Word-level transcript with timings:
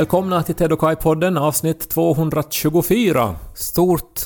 Välkomna 0.00 0.42
till 0.42 0.54
Ted 0.54 0.72
och 0.72 0.80
Kai-podden, 0.80 1.38
avsnitt 1.38 1.88
224. 1.88 3.36
Stort 3.54 4.20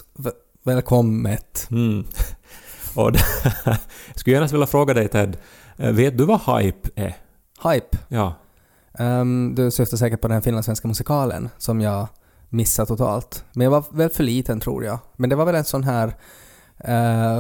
välkommet. 0.63 1.69
Mm. 1.71 2.05
Och 2.95 3.11
jag 3.65 3.77
skulle 4.15 4.35
gärna 4.35 4.47
vilja 4.47 4.67
fråga 4.67 4.95
dig 4.95 5.09
Ted, 5.09 5.37
eh, 5.77 5.93
vet 5.93 6.19
du 6.19 6.25
vad 6.25 6.41
hype 6.41 6.89
är? 6.95 7.17
Hype. 7.63 7.99
Ja. 8.09 8.35
Ehm, 8.99 9.55
du 9.55 9.71
syftar 9.71 9.97
säkert 9.97 10.21
på 10.21 10.29
den 10.29 10.43
finlandssvenska 10.43 10.89
musikalen 10.89 11.49
som 11.59 11.81
jag 11.81 12.07
missade 12.49 12.87
totalt. 12.87 13.45
Men 13.53 13.65
jag 13.65 13.71
var 13.71 13.85
väl 13.91 14.11
för 14.11 14.23
liten 14.23 14.61
tror 14.61 14.85
jag. 14.85 14.99
Men 15.17 15.31
det 15.31 15.37
var 15.37 15.45
väl 15.45 15.55
en 15.55 15.65
sån 15.65 15.85
här 15.85 16.15
eh, 16.79 17.39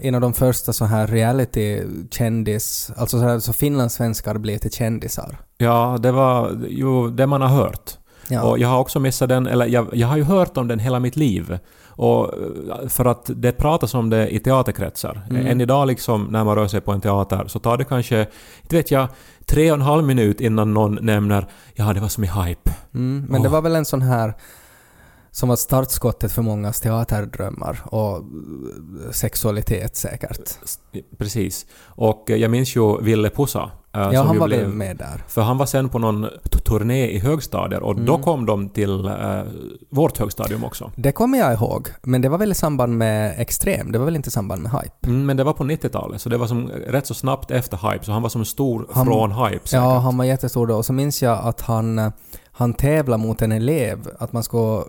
en 0.00 0.14
av 0.14 0.20
de 0.20 0.34
första 0.34 0.72
så 0.72 0.84
här 0.84 1.06
reality-kändis, 1.06 2.92
alltså 2.96 3.18
så, 3.18 3.24
här, 3.24 3.38
så 3.38 3.52
finlandssvenskar 3.52 4.38
blev 4.38 4.58
till 4.58 4.70
kändisar. 4.70 5.38
Ja, 5.58 5.98
det 6.00 6.12
var 6.12 6.66
ju 6.68 7.10
det 7.10 7.26
man 7.26 7.42
har 7.42 7.48
hört. 7.48 7.98
Ja. 8.28 8.42
Och 8.42 8.58
jag 8.58 8.68
har 8.68 8.78
också 8.78 9.00
missat 9.00 9.28
den, 9.28 9.46
eller 9.46 9.66
jag, 9.66 9.88
jag 9.92 10.08
har 10.08 10.16
ju 10.16 10.22
hört 10.22 10.56
om 10.56 10.68
den 10.68 10.78
hela 10.78 11.00
mitt 11.00 11.16
liv. 11.16 11.58
Och 11.86 12.24
eh, 12.24 12.88
för 12.88 13.04
att 13.04 13.30
det 13.34 13.52
pratas 13.52 13.94
om 13.94 14.10
det 14.10 14.28
i 14.34 14.38
teaterkretsar. 14.38 15.22
Mm. 15.30 15.46
Än 15.46 15.60
idag 15.60 15.86
liksom 15.86 16.28
när 16.30 16.44
man 16.44 16.54
rör 16.56 16.68
sig 16.68 16.80
på 16.80 16.92
en 16.92 17.00
teater 17.00 17.44
så 17.46 17.58
tar 17.58 17.76
det 17.76 17.84
kanske, 17.84 18.26
inte 18.62 18.76
vet 18.76 18.90
jag, 18.90 19.08
tre 19.46 19.70
och 19.70 19.74
en 19.74 19.82
halv 19.82 20.04
minut 20.04 20.40
innan 20.40 20.74
någon 20.74 20.98
nämner 21.02 21.46
ja 21.74 21.92
det 21.92 22.00
var 22.00 22.08
som 22.08 22.24
i 22.24 22.26
hype. 22.26 22.70
Mm, 22.94 23.26
men 23.28 23.42
det 23.42 23.48
Åh. 23.48 23.52
var 23.52 23.62
väl 23.62 23.76
en 23.76 23.84
sån 23.84 24.02
här 24.02 24.34
som 25.30 25.48
var 25.48 25.56
startskottet 25.56 26.32
för 26.32 26.42
mångas 26.42 26.80
teaterdrömmar 26.80 27.80
och 27.84 28.22
sexualitet 29.12 29.96
säkert. 29.96 30.50
Precis. 31.18 31.66
Och 31.84 32.30
eh, 32.30 32.36
jag 32.36 32.50
minns 32.50 32.76
ju 32.76 33.00
Ville 33.02 33.30
Pusa. 33.30 33.70
eh, 33.94 34.10
Ja, 34.12 34.22
han 34.22 34.38
var 34.38 34.46
blev, 34.46 34.68
med 34.68 34.96
där. 34.96 35.24
För 35.28 35.42
han 35.42 35.58
var 35.58 35.66
sen 35.66 35.88
på 35.88 35.98
någon 35.98 36.26
turné 36.64 37.06
i 37.10 37.18
högstadier 37.18 37.82
och 37.82 37.96
då 38.00 38.12
Mm. 38.14 38.22
kom 38.24 38.46
de 38.46 38.68
till 38.68 39.04
eh, 39.06 39.42
vårt 39.90 40.18
högstadium 40.18 40.64
också. 40.64 40.90
Det 40.96 41.12
kommer 41.12 41.38
jag 41.38 41.52
ihåg, 41.52 41.88
men 42.02 42.22
det 42.22 42.28
var 42.28 42.38
väl 42.38 42.52
i 42.52 42.54
samband 42.54 42.96
med 42.98 43.34
Extrem, 43.40 43.92
det 43.92 43.98
var 43.98 44.04
väl 44.04 44.16
inte 44.16 44.28
i 44.28 44.30
samband 44.30 44.62
med 44.62 44.72
Hype? 44.72 45.06
Mm, 45.06 45.26
men 45.26 45.36
det 45.36 45.44
var 45.44 45.52
på 45.52 45.64
90-talet, 45.64 46.20
så 46.20 46.28
det 46.28 46.36
var 46.38 46.46
som 46.46 46.68
rätt 46.68 47.06
så 47.06 47.14
snabbt 47.14 47.50
efter 47.50 47.90
hype, 47.92 48.04
så 48.04 48.12
han 48.12 48.22
var 48.22 48.28
som 48.28 48.44
stor 48.44 48.86
Han- 48.92 49.06
från 49.06 49.32
hype 49.32 49.68
säkert. 49.68 49.72
Ja, 49.72 49.98
han 49.98 50.16
var 50.18 50.24
jättestor 50.24 50.66
då. 50.66 50.74
Och 50.76 50.84
så 50.86 50.92
minns 50.92 51.22
jag 51.22 51.38
att 51.38 51.60
han, 51.60 52.12
han 52.52 52.74
tävlade 52.74 53.22
mot 53.22 53.42
en 53.42 53.52
elev, 53.52 53.98
att 54.18 54.32
man 54.32 54.42
ska 54.42 54.84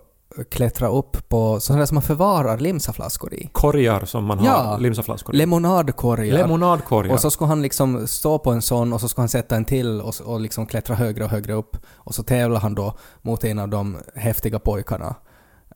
klättra 0.50 0.88
upp 0.88 1.28
på 1.28 1.60
sådana 1.60 1.86
som 1.86 1.94
man 1.94 2.02
förvarar 2.02 2.58
limsaflaskor 2.58 3.34
i. 3.34 3.48
Korgar 3.52 4.04
som 4.04 4.24
man 4.24 4.38
har, 4.38 4.46
Ja. 4.46 4.76
limsaflaskor. 4.80 5.32
Lemonadkorgar. 5.32 6.34
Lemonadkorgar. 6.38 7.12
Och 7.14 7.20
så 7.20 7.30
skulle 7.30 7.48
han 7.48 7.62
liksom 7.62 8.06
stå 8.06 8.38
på 8.38 8.50
en 8.52 8.62
sån 8.62 8.92
och 8.92 9.00
så 9.00 9.08
skulle 9.08 9.22
han 9.22 9.28
sätta 9.28 9.56
en 9.56 9.64
till 9.64 10.00
och, 10.00 10.14
och 10.24 10.40
liksom 10.40 10.66
klättra 10.66 10.94
högre 10.96 11.24
och 11.24 11.30
högre 11.30 11.52
upp. 11.52 11.76
Och 11.94 12.14
så 12.14 12.22
tävlar 12.22 12.60
han 12.60 12.74
då 12.74 12.94
mot 13.22 13.44
en 13.44 13.58
av 13.58 13.68
de 13.68 13.96
häftiga 14.14 14.58
pojkarna. 14.58 15.14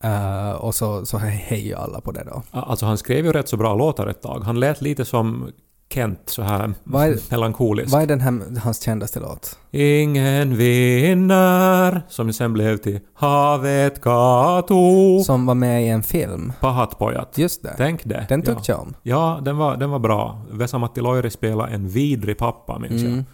Eh, 0.02 0.50
och 0.50 0.74
så, 0.74 1.06
så 1.06 1.18
hejar 1.18 1.78
alla 1.78 2.00
på 2.00 2.12
det 2.12 2.24
då. 2.24 2.42
Alltså 2.50 2.86
han 2.86 2.98
skrev 2.98 3.24
ju 3.24 3.32
rätt 3.32 3.48
så 3.48 3.56
bra 3.56 3.74
låtar 3.74 4.06
ett 4.06 4.22
tag. 4.22 4.40
Han 4.44 4.60
lät 4.60 4.80
lite 4.80 5.04
som 5.04 5.50
Kent, 5.94 6.20
så 6.26 6.42
här 6.42 6.74
Vad 6.84 7.06
är- 7.06 7.30
melankolisk. 7.30 7.92
Vad 7.92 8.02
är 8.02 8.06
den 8.06 8.20
här, 8.20 8.60
hans 8.60 8.82
kändaste 8.82 9.20
låt? 9.20 9.58
Ingen 9.70 10.56
vinner, 10.56 12.02
som 12.08 12.32
sen 12.32 12.52
blev 12.52 12.76
till 12.76 13.00
Havet 13.14 14.00
Kato. 14.02 15.20
Som 15.24 15.46
var 15.46 15.54
med 15.54 15.84
i 15.84 15.88
en 15.88 16.02
film. 16.02 16.52
Pahatpojat. 16.60 17.38
Just 17.38 17.62
det. 17.62 17.74
Tänk 17.76 18.04
det. 18.04 18.26
Den 18.28 18.42
ja. 18.46 18.54
tyckte 18.54 18.72
jag 18.72 18.80
om. 18.80 18.94
Ja, 19.02 19.40
den 19.42 19.56
var, 19.56 19.76
den 19.76 19.90
var 19.90 19.98
bra. 19.98 20.42
Vesa-Matti 20.50 21.00
Loiri 21.00 21.30
spelade 21.30 21.72
en 21.72 21.88
vidrig 21.88 22.38
pappa, 22.38 22.78
minns 22.78 23.02
jag. 23.02 23.24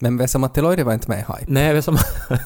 Mm. 0.00 0.14
Men 0.14 0.16
Vesa-Matti 0.26 0.60
Loiri 0.60 0.82
var 0.82 0.92
inte 0.94 1.10
med 1.10 1.18
i 1.18 1.22
Hype. 1.32 1.52
Nej, 1.52 1.74
Vesa 1.74 1.92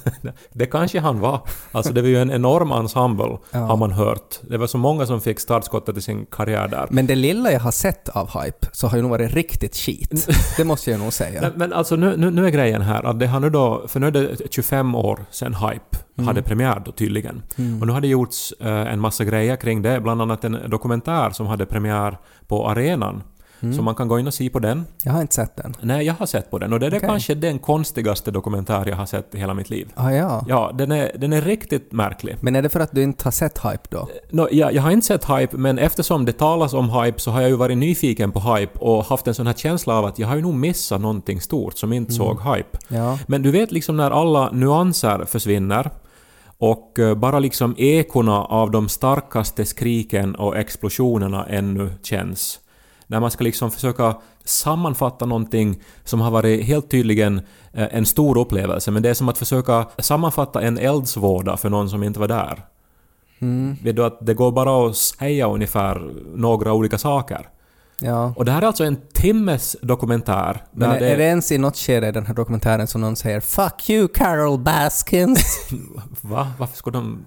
det 0.53 0.67
kanske 0.67 1.01
han 1.01 1.21
var. 1.21 1.41
Alltså 1.73 1.93
det 1.93 2.03
var 2.03 2.09
ju 2.09 2.23
en 2.23 2.31
enorm 2.31 2.73
ensemble, 2.73 3.39
Ja. 3.51 3.59
har 3.59 3.77
man 3.77 3.91
hört. 3.93 4.39
Det 4.49 4.59
var 4.59 4.67
så 4.67 4.79
många 4.79 5.07
som 5.07 5.21
fick 5.21 5.41
startskottet 5.41 5.97
i 5.97 6.01
sin 6.01 6.27
karriär 6.27 6.69
där. 6.69 6.87
Men 6.91 7.07
det 7.07 7.15
lilla 7.15 7.53
jag 7.53 7.61
har 7.61 7.71
sett 7.71 8.09
av 8.09 8.43
Hype 8.43 8.67
så 8.73 8.87
har 8.87 8.97
ju 8.97 9.03
nog 9.03 9.11
varit 9.11 9.33
riktigt 9.35 9.77
skit. 9.77 10.29
Det 10.57 10.65
måste 10.65 10.91
jag 10.91 11.01
nog 11.01 11.13
säga. 11.13 11.41
Men, 11.43 11.53
men 11.57 11.73
alltså 11.73 11.97
nu, 11.97 12.17
nu, 12.17 12.31
nu 12.31 12.47
är 12.47 12.51
grejen 12.51 12.83
här 12.83 13.03
att 13.07 13.19
det 13.21 13.27
har 13.27 13.41
nu 13.41 13.51
då, 13.51 13.85
för 13.89 14.01
nu 14.01 14.07
är 14.07 14.11
det 14.11 14.37
25 14.53 14.95
år 14.95 15.25
sedan 15.31 15.55
Hype 15.55 15.97
Mm. 16.19 16.29
hade 16.29 16.43
premiär 16.43 16.83
då 16.85 16.93
tydligen. 16.93 17.43
Och 17.81 17.87
nu 17.87 17.93
har 17.93 18.01
det 18.01 18.09
gjorts 18.09 18.53
eh, 18.61 18.69
en 18.93 19.01
massa 19.01 19.25
grejer 19.25 19.57
kring 19.57 19.83
det, 19.83 20.01
bland 20.01 20.23
annat 20.23 20.45
en 20.45 20.59
dokumentär 20.71 21.31
som 21.31 21.47
hade 21.47 21.67
premiär 21.67 22.19
på 22.49 22.69
arenan. 22.69 23.23
Mm. 23.63 23.77
Så 23.77 23.83
man 23.83 23.95
kan 23.95 24.09
gå 24.09 24.19
in 24.19 24.27
och 24.27 24.35
se 24.35 24.51
på 24.51 24.59
den. 24.59 24.87
Jag 25.05 25.13
har 25.13 25.21
inte 25.21 25.35
sett 25.35 25.57
den. 25.57 25.75
Nej, 25.81 26.07
jag 26.07 26.15
har 26.15 26.27
sett 26.27 26.51
på 26.51 26.59
den 26.59 26.73
och 26.73 26.81
det 26.81 26.87
är 26.87 26.91
Okej. 26.91 27.01
kanske 27.01 27.35
den 27.35 27.59
konstigaste 27.59 28.31
dokumentär 28.31 28.89
jag 28.89 28.97
har 28.97 29.07
sett 29.07 29.35
i 29.35 29.39
hela 29.39 29.55
mitt 29.55 29.71
liv. 29.71 29.93
Ah, 29.95 30.11
ja. 30.11 30.45
Ja, 30.49 30.71
den 30.75 30.93
är, 30.93 31.13
den 31.19 31.33
är 31.33 31.41
riktigt 31.41 31.93
märklig. 31.93 32.37
Men 32.41 32.57
är 32.57 32.63
det 32.63 32.69
för 32.69 32.81
att 32.81 32.93
du 32.93 33.03
inte 33.03 33.25
har 33.25 33.31
sett 33.33 33.59
Hype 33.59 33.89
då? 33.89 34.09
Nå, 34.31 34.49
jag, 34.53 34.75
jag 34.75 34.83
har 34.83 34.91
inte 34.91 35.07
sett 35.07 35.25
Hype, 35.25 35.57
men 35.57 35.79
eftersom 35.79 36.25
det 36.25 36.33
talas 36.33 36.73
om 36.73 36.91
Hype 36.91 37.21
så 37.21 37.31
har 37.31 37.41
jag 37.41 37.51
ju 37.51 37.57
varit 37.57 37.79
nyfiken 37.79 38.33
på 38.33 38.41
Hype 38.41 38.79
och 38.79 39.05
haft 39.05 39.27
en 39.27 39.35
sån 39.35 39.47
här 39.47 39.55
känsla 39.55 39.95
av 39.95 40.05
att 40.05 40.19
jag 40.19 40.29
har 40.29 40.37
ju 40.37 40.43
nog 40.43 40.55
missat 40.55 41.01
någonting 41.01 41.41
stort 41.41 41.79
som 41.79 41.93
inte 41.93 42.13
såg 42.13 42.41
Hype. 42.41 42.79
Ja. 42.89 43.19
Men 43.27 43.43
du 43.43 43.51
vet 43.51 43.73
liksom 43.73 43.97
när 43.97 44.11
alla 44.11 44.51
nyanser 44.51 45.25
försvinner 45.25 45.91
och 46.59 46.99
eh, 46.99 47.15
bara 47.15 47.39
liksom 47.39 47.75
ekorna 47.79 48.45
av 48.45 48.71
de 48.71 48.89
starkaste 48.89 49.65
skriken 49.65 50.35
och 50.35 50.57
explosionerna 50.57 51.47
ännu 51.47 51.93
känns. 52.03 52.60
När 53.11 53.21
man 53.21 53.31
ska 53.31 53.45
liksom 53.45 53.71
försöka 53.71 54.17
sammanfatta 54.45 55.27
någonting 55.27 55.83
som 56.05 56.21
har 56.21 56.31
varit 56.31 56.65
helt 56.65 56.91
tydligen 56.91 57.39
eh, 57.73 57.89
en 57.91 58.07
stor 58.07 58.39
upplevelse, 58.39 58.91
men 58.91 59.03
det 59.03 59.11
är 59.11 59.15
som 59.15 59.29
att 59.29 59.39
försöka 59.39 59.87
sammanfatta 59.99 60.63
en 60.63 60.79
eldsvåda 60.79 61.57
för 61.57 61.71
någon 61.71 61.91
som 61.91 62.03
inte 62.03 62.21
var 62.21 62.29
där. 62.29 62.65
Mm. 63.39 63.77
Vet 63.83 63.97
du 63.97 64.05
att 64.05 64.27
det 64.27 64.35
går 64.35 64.53
bara 64.53 64.87
att 64.87 64.97
säga 64.97 65.49
ungefär 65.49 66.13
några 66.35 66.73
olika 66.73 66.99
saker. 66.99 67.49
Ja. 68.01 68.35
Och 68.37 68.45
det 68.45 68.53
här 68.53 68.63
är 68.63 68.67
alltså 68.67 68.85
en 68.85 68.97
timmes 69.13 69.77
dokumentär. 69.83 70.65
Men 70.73 70.91
är, 70.91 71.01
är 71.01 71.17
det 71.17 71.25
ens 71.25 71.53
i 71.53 71.59
något 71.59 71.77
skede 71.77 72.09
i 72.09 72.13
den 72.13 72.27
här 72.27 72.35
dokumentären 72.35 72.87
som 72.87 73.01
någon 73.01 73.17
säger 73.17 73.41
”Fuck 73.41 73.91
you 73.91 74.09
Carol 74.09 74.59
Baskins”? 74.59 75.71
Va? 76.21 76.53
Varför 76.59 76.77
skulle 76.77 76.99
de 76.99 77.25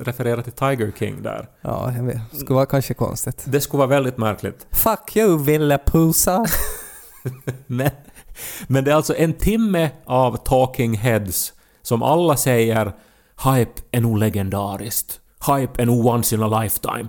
referera 0.00 0.42
till 0.42 0.52
Tiger 0.52 0.92
King 0.98 1.22
där? 1.22 1.48
ja, 1.60 1.92
jag 1.96 2.02
vet. 2.02 2.20
Skulle 2.32 2.54
vara 2.54 2.66
kanske 2.66 2.94
konstigt. 2.94 3.42
Det 3.44 3.60
skulle 3.60 3.78
vara 3.78 3.88
väldigt 3.88 4.18
märkligt. 4.18 4.66
”Fuck 4.70 5.16
you 5.16 5.38
Ville 5.44 5.78
Pusa”. 5.78 6.44
Men, 7.66 7.90
men 8.66 8.84
det 8.84 8.90
är 8.90 8.94
alltså 8.94 9.16
en 9.16 9.32
timme 9.32 9.90
av 10.04 10.36
talking 10.36 10.94
heads 10.94 11.52
som 11.82 12.02
alla 12.02 12.36
säger 12.36 12.92
Hype 13.44 13.82
är 13.90 14.00
nog 14.00 14.18
legendariskt. 14.18 15.20
Hype 15.46 15.82
är 15.82 15.86
nog 15.86 16.06
once 16.06 16.34
in 16.34 16.42
a 16.42 16.62
lifetime. 16.62 17.08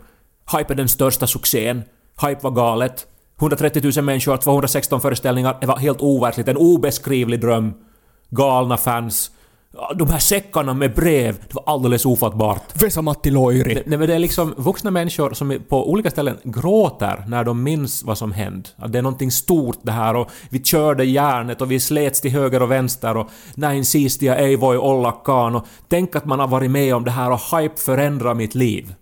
Hype 0.57 0.74
är 0.74 0.78
den 0.78 0.90
största 0.90 1.28
succén. 1.28 1.84
Hype 2.22 2.44
var 2.44 2.51
galet. 2.51 3.07
130 3.41 3.92
000 3.95 4.06
människor, 4.06 4.38
216 4.38 5.01
föreställningar. 5.01 5.57
Det 5.62 5.68
var 5.68 5.77
helt 5.77 6.01
overkligt. 6.01 6.48
En 6.48 6.57
obeskrivlig 6.57 7.42
dröm. 7.42 7.74
Galna 8.30 8.77
fans. 8.77 9.31
De 9.95 10.10
här 10.10 10.19
säckarna 10.19 10.74
med 10.74 10.94
brev, 10.94 11.36
det 11.48 11.54
var 11.54 11.63
alldeles 11.65 12.06
ofattbart. 12.06 12.81
Vesa-Matti 12.81 13.31
Loiri. 13.31 13.83
Nej, 13.86 14.00
men 14.00 14.07
det 14.07 14.15
är 14.15 14.19
liksom 14.19 14.54
vuxna 14.57 14.92
människor 14.92 15.33
som 15.33 15.60
på 15.69 15.92
olika 15.92 16.12
ställen 16.12 16.38
gråter 16.44 17.24
när 17.27 17.44
de 17.44 17.63
minns 17.63 18.04
vad 18.04 18.18
som 18.18 18.31
hände. 18.31 18.69
Att 18.75 18.92
det 18.92 18.98
är 18.98 19.01
någonting 19.01 19.31
stort 19.31 19.80
det 19.81 19.92
här 19.92 20.16
och 20.16 20.30
vi 20.50 20.63
körde 20.63 21.04
järnet 21.04 21.62
och 21.62 21.71
vi 21.71 21.80
slets 21.80 22.21
till 22.21 22.31
höger 22.31 22.62
och 22.62 22.71
vänster 22.71 23.18
och 23.18 23.30
näin 23.56 23.86
siistiä 23.86 24.36
ei 24.36 24.56
voi 24.56 24.77
ollakaan 24.77 25.56
och 25.56 25.66
tänk 25.89 26.16
att 26.16 26.25
man 26.25 26.39
har 26.39 26.48
varit 26.48 26.71
med 26.71 26.95
om 26.95 27.04
det 27.04 27.12
här 27.12 27.31
och 27.31 27.59
hype 27.59 27.77
förändrar 27.77 28.33
mitt 28.33 28.56
liv. 28.56 28.94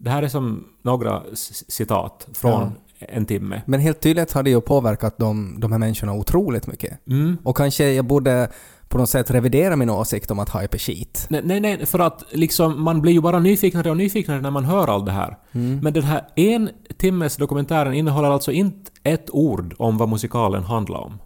Det 0.00 0.10
här 0.10 0.22
är 0.22 0.28
som 0.28 0.64
några 0.82 1.22
citat 1.68 2.28
från 2.34 2.72
en 2.98 3.26
timme. 3.26 3.62
Men 3.66 3.80
helt 3.80 4.00
tydligt 4.00 4.32
har 4.32 4.42
det 4.42 4.50
ju 4.50 4.60
påverkat 4.60 5.18
de, 5.18 5.60
de 5.60 5.72
här 5.72 5.78
människorna 5.78 6.12
otroligt 6.12 6.66
mycket. 6.66 7.06
Mm. 7.06 7.36
Och 7.42 7.56
kanske 7.56 7.92
jag 7.92 8.04
borde 8.04 8.50
på 8.88 8.98
något 8.98 9.10
sätt 9.10 9.30
revidera 9.30 9.76
min 9.76 9.90
åsikt 9.90 10.30
om 10.30 10.38
att 10.38 10.60
hype 10.60 10.76
är 10.76 10.78
skit. 10.78 11.26
Nej, 11.30 11.40
nej, 11.44 11.60
nej, 11.60 11.86
för 11.86 11.98
att 11.98 12.24
liksom 12.30 12.82
man 12.82 13.00
blir 13.00 13.12
ju 13.12 13.20
bara 13.20 13.38
nyfiknare 13.38 13.90
och 13.90 13.96
nyfiknare 13.96 14.40
när 14.40 14.50
man 14.50 14.64
hör 14.64 14.88
allt 14.88 15.06
det 15.06 15.12
här. 15.12 15.36
Men 15.82 15.92
den 15.92 16.02
här 16.02 16.26
en 16.36 16.70
timmes 16.96 17.36
dokumentären 17.36 17.94
innehåller 17.94 18.30
alltså 18.30 18.52
inte 18.52 18.90
ett 19.02 19.30
ord 19.30 19.74
om 19.78 19.98
vad 19.98 20.08
musikalen 20.08 20.64
handlar 20.64 20.98
om. 20.98 21.18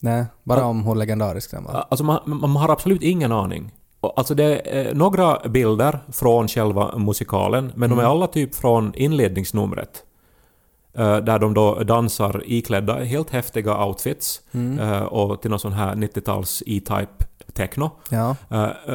Nej, 0.00 0.24
bara 0.44 0.64
om 0.64 0.84
hur 0.84 0.94
legendarisk 0.94 1.50
den 1.50 1.64
var. 1.64 1.86
Alltså 1.90 2.04
man, 2.04 2.20
man 2.24 2.56
har 2.56 2.68
absolut 2.68 3.02
ingen 3.02 3.32
aning. 3.32 3.72
Alltså 4.00 4.34
det 4.34 4.44
är 4.44 4.88
eh, 4.88 4.94
några 4.94 5.48
bilder 5.48 5.98
från 6.12 6.48
själva 6.48 6.98
musikalen, 6.98 7.72
men 7.74 7.90
de 7.90 7.98
är 7.98 8.02
alla 8.02 8.26
typ 8.26 8.54
från 8.54 8.92
inledningsnumret. 8.94 10.04
Eh, 10.94 11.16
Där 11.16 11.38
de 11.38 11.54
då 11.54 11.74
dansar 11.74 12.42
iklädda 12.46 12.94
helt 12.94 13.30
häftiga 13.30 13.84
outfits 13.84 14.40
eh, 14.80 15.02
och 15.02 15.40
till 15.42 15.50
någon 15.50 15.60
sån 15.60 15.72
här 15.72 15.94
90-tals 15.94 16.62
E-Type 16.66 17.24
techno. 17.52 17.90
Ja. 18.10 18.36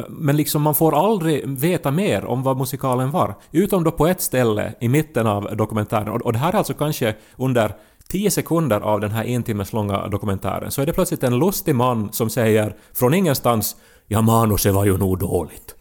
Men 0.08 0.36
liksom 0.36 0.62
man 0.62 0.74
får 0.74 0.94
aldrig 1.06 1.48
veta 1.48 1.90
mer 1.90 2.24
om 2.24 2.42
vad 2.42 2.56
musikalen 2.56 3.10
var. 3.10 3.34
Utom 3.52 3.84
då 3.84 3.90
på 3.90 4.06
ett 4.06 4.20
ställe 4.20 4.74
i 4.80 4.88
mitten 4.88 5.26
av 5.26 5.56
dokumentären. 5.56 6.08
Och 6.08 6.22
och 6.22 6.32
det 6.32 6.38
här 6.38 6.52
är 6.52 6.56
alltså 6.56 6.74
kanske 6.74 7.14
under 7.36 7.74
10 8.08 8.30
sekunder 8.30 8.80
av 8.80 9.00
den 9.00 9.10
här 9.10 9.24
en 9.24 9.42
timmes 9.42 9.72
långa 9.72 10.08
dokumentären 10.08 10.70
så 10.70 10.82
är 10.82 10.86
det 10.86 10.92
plötsligt 10.92 11.22
en 11.22 11.38
lustig 11.38 11.74
man 11.74 12.12
som 12.12 12.30
säger 12.30 12.76
från 12.92 13.14
ingenstans 13.14 13.76
”Ja, 14.08 14.22
manuset 14.22 14.74
var 14.74 14.84
ju 14.84 14.98
nog 14.98 15.18
dåligt”. 15.18 15.74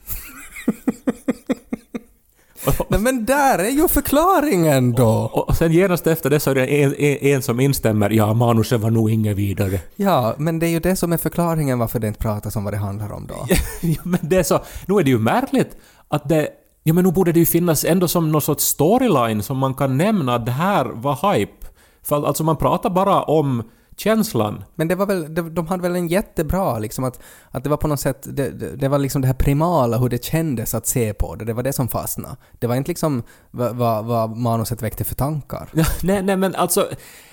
Nej 2.88 3.00
men 3.00 3.26
där 3.26 3.60
är 3.60 3.70
ju 3.70 3.88
förklaringen 3.88 4.94
då! 4.94 5.10
Och 5.34 5.56
sen 5.56 5.72
genast 5.72 6.08
efter 6.08 6.30
det 6.30 6.40
så 6.40 6.52
är 6.52 6.56
det 6.56 6.66
en, 6.66 6.96
en, 6.96 7.18
en 7.18 7.42
som 7.42 7.60
instämmer 7.60 8.10
”Ja, 8.10 8.34
manuset 8.34 8.82
var 8.82 8.92
nog 8.92 9.12
inget 9.12 9.38
vidare”. 9.38 9.80
Ja, 9.96 10.36
men 10.38 10.60
det 10.60 10.68
är 10.68 10.70
ju 10.70 10.80
det 10.80 10.96
som 10.96 11.14
är 11.14 11.18
förklaringen 11.18 11.80
varför 11.80 12.00
det 12.00 12.08
inte 12.08 12.20
pratas 12.20 12.56
om 12.56 12.64
vad 12.64 12.74
det 12.74 12.78
handlar 12.78 13.12
om 13.12 13.28
då. 13.28 13.48
ja, 13.82 14.02
men 14.04 14.20
det 14.22 14.38
är 14.38 14.44
så... 14.44 14.60
Nu 14.86 14.96
är 14.96 15.04
det 15.04 15.10
ju 15.10 15.20
märkligt 15.20 15.78
att 16.08 16.30
det... 16.30 16.48
Ja, 16.84 16.94
men 16.94 17.04
nu 17.04 17.12
borde 17.12 17.32
det 17.32 17.40
ju 17.40 17.46
finnas 17.46 17.86
ändå 17.86 18.08
som 18.08 18.32
någon 18.32 18.42
sorts 18.42 18.64
storyline 18.64 19.44
som 19.44 19.58
man 19.58 19.74
kan 19.74 19.98
nämna 19.98 20.36
att 20.36 20.46
det 20.46 20.52
här 20.52 20.86
var 20.86 21.34
hype. 21.34 21.68
För 22.04 22.28
alltså 22.28 22.44
man 22.44 22.58
pratar 22.58 22.90
bara 22.90 23.24
om 23.24 23.64
känslan. 23.98 24.64
Men 24.76 24.88
det 24.88 24.96
var 24.96 25.06
väl, 25.06 25.36
de, 25.36 25.56
de 25.56 25.68
hade 25.68 25.84
väl 25.84 25.96
en 25.96 26.08
jättebra 26.08 26.80
liksom 26.80 27.04
att, 27.04 27.20
att 27.52 27.64
det 27.64 27.70
var 27.70 27.78
på 27.78 27.88
något 27.88 28.00
sätt, 28.00 28.22
det, 28.24 28.50
det, 28.50 28.76
det 28.76 28.88
var 28.88 28.98
liksom 28.98 29.22
det 29.22 29.28
här 29.28 29.34
primala 29.36 29.98
hur 29.98 30.10
det 30.10 30.24
kändes 30.24 30.74
att 30.74 30.88
se 30.88 31.14
på 31.14 31.36
det, 31.36 31.46
det 31.46 31.54
var 31.54 31.64
det 31.64 31.74
som 31.74 31.88
fastnade. 31.88 32.36
Det 32.60 32.68
var 32.68 32.76
inte 32.76 32.92
liksom 32.92 33.24
vad, 33.52 33.76
vad, 33.76 34.06
vad 34.06 34.38
manuset 34.38 34.82
väckte 34.82 35.04
för 35.04 35.16
tankar. 35.16 35.70
Ja, 35.74 35.86
nej, 36.04 36.24
nej, 36.24 36.38
men 36.38 36.56
alltså... 36.56 36.82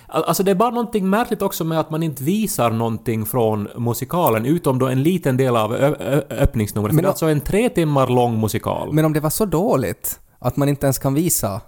al- 0.08 0.24
Alltså 0.24 0.42
det 0.42 0.50
är 0.50 0.54
bara 0.54 0.70
någonting 0.70 1.10
märkligt 1.10 1.42
också 1.42 1.64
med 1.64 1.80
att 1.80 1.90
man 1.90 2.02
inte 2.02 2.22
visar 2.24 2.70
någonting 2.70 3.26
från 3.26 3.68
musikalen 3.76 4.46
utom 4.46 4.78
då 4.78 4.86
en 4.88 5.02
liten 5.02 5.36
del 5.36 5.56
av 5.56 5.72
öppningsnumret. 6.30 6.94
Men 6.94 7.02
det 7.02 7.06
är 7.06 7.10
alltså 7.10 7.26
en 7.26 7.40
tre 7.40 7.68
timmar 7.68 8.06
lång 8.06 8.40
musikal. 8.40 8.92
Men 8.92 9.04
om 9.04 9.12
det 9.12 9.20
var 9.20 9.30
så 9.30 9.44
dåligt 9.44 10.20
att 10.38 10.56
man 10.56 10.68
inte 10.68 10.86
ens 10.86 10.98
kan 10.98 11.14
visa 11.14 11.60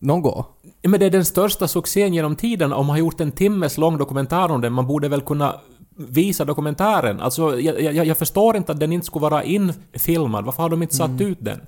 något. 0.00 0.46
Ja, 0.82 0.90
Men 0.90 1.00
det 1.00 1.06
är 1.06 1.10
den 1.10 1.24
största 1.24 1.68
succén 1.68 2.14
genom 2.14 2.36
tiden. 2.36 2.72
Om 2.72 2.86
man 2.86 2.94
har 2.94 2.98
gjort 2.98 3.20
en 3.20 3.32
timmes 3.32 3.78
lång 3.78 3.98
dokumentär 3.98 4.50
om 4.50 4.60
den, 4.60 4.72
man 4.72 4.86
borde 4.86 5.08
väl 5.08 5.20
kunna 5.20 5.54
visa 5.96 6.44
dokumentären. 6.44 7.20
Alltså, 7.20 7.60
jag, 7.60 7.80
jag, 7.80 8.06
jag 8.06 8.18
förstår 8.18 8.56
inte 8.56 8.72
att 8.72 8.80
den 8.80 8.92
inte 8.92 9.06
skulle 9.06 9.22
vara 9.22 9.44
infilmad. 9.44 10.44
Varför 10.44 10.62
har 10.62 10.70
de 10.70 10.82
inte 10.82 10.96
satt 10.96 11.20
ut 11.20 11.38
den? 11.40 11.60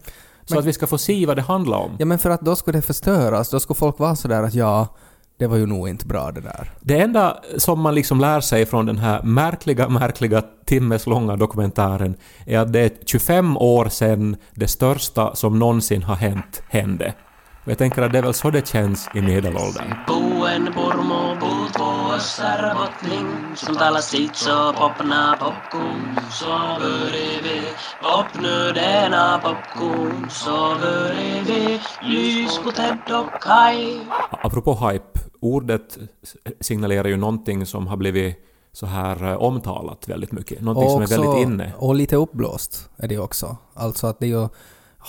Så 0.45 0.59
att 0.59 0.65
vi 0.65 0.73
ska 0.73 0.87
få 0.87 0.99
se 0.99 1.27
vad 1.27 1.37
det 1.37 1.43
handlar 1.43 1.79
om. 1.79 1.97
Ja 1.99 2.07
men 2.07 2.19
för 2.19 2.31
att 2.31 2.41
då 2.41 2.57
skulle 2.57 2.79
det 2.79 2.83
förstöras, 2.83 3.51
då 3.51 3.61
skulle 3.61 3.77
folk 3.77 3.99
vara 3.99 4.17
sådär 4.17 4.43
att 4.43 4.55
ja, 4.55 4.89
det 5.39 5.47
var 5.47 5.57
ju 5.57 5.67
nog 5.67 5.89
inte 5.89 6.07
bra 6.07 6.33
det 6.33 6.41
där. 6.41 6.71
Det 6.81 7.01
enda 7.01 7.39
som 7.57 7.81
man 7.81 7.95
liksom 7.95 8.21
lär 8.21 8.41
sig 8.41 8.67
från 8.67 8.87
den 8.87 8.99
här 8.99 9.23
märkliga, 9.23 9.89
märkliga 9.89 10.43
timmes 10.65 11.07
långa 11.07 11.37
dokumentären 11.37 12.17
är 12.47 12.59
att 12.59 12.73
det 12.73 12.81
är 12.81 12.91
25 13.07 13.57
år 13.57 13.89
sedan 13.89 14.37
det 14.55 14.69
största 14.69 15.35
som 15.35 15.59
någonsin 15.59 16.03
har 16.03 16.15
hänt 16.15 16.63
hände. 16.69 17.15
Och 17.65 17.71
jag 17.71 17.79
tänker 17.79 18.03
att 18.03 18.13
det 18.13 18.19
är 18.19 18.23
väl 18.23 18.35
så 18.35 18.51
det 18.51 18.69
känns 18.69 19.09
i 19.15 19.21
medelåldern. 19.21 19.95
Apropå 34.31 34.89
hype, 34.89 35.21
ordet 35.41 35.99
signalerar 36.61 37.09
ju 37.09 37.17
någonting 37.17 37.67
som 37.67 37.87
har 37.87 37.97
blivit 37.97 38.37
så 38.73 38.87
här 38.87 39.31
eh, 39.31 39.43
omtalat 39.43 40.09
väldigt 40.09 40.33
mycket. 40.33 40.61
Någonting 40.61 40.91
som 40.91 41.03
är 41.03 41.07
väldigt 41.07 41.47
inne. 41.47 41.73
och 41.79 41.95
lite 41.95 42.17
uppblåst 42.17 42.91
är 42.97 43.09
det 43.09 43.19
också. 43.19 43.57
Alltså 43.75 44.07
att 44.07 44.19
det 44.19 44.27
är 44.27 44.31
ju... 44.31 44.49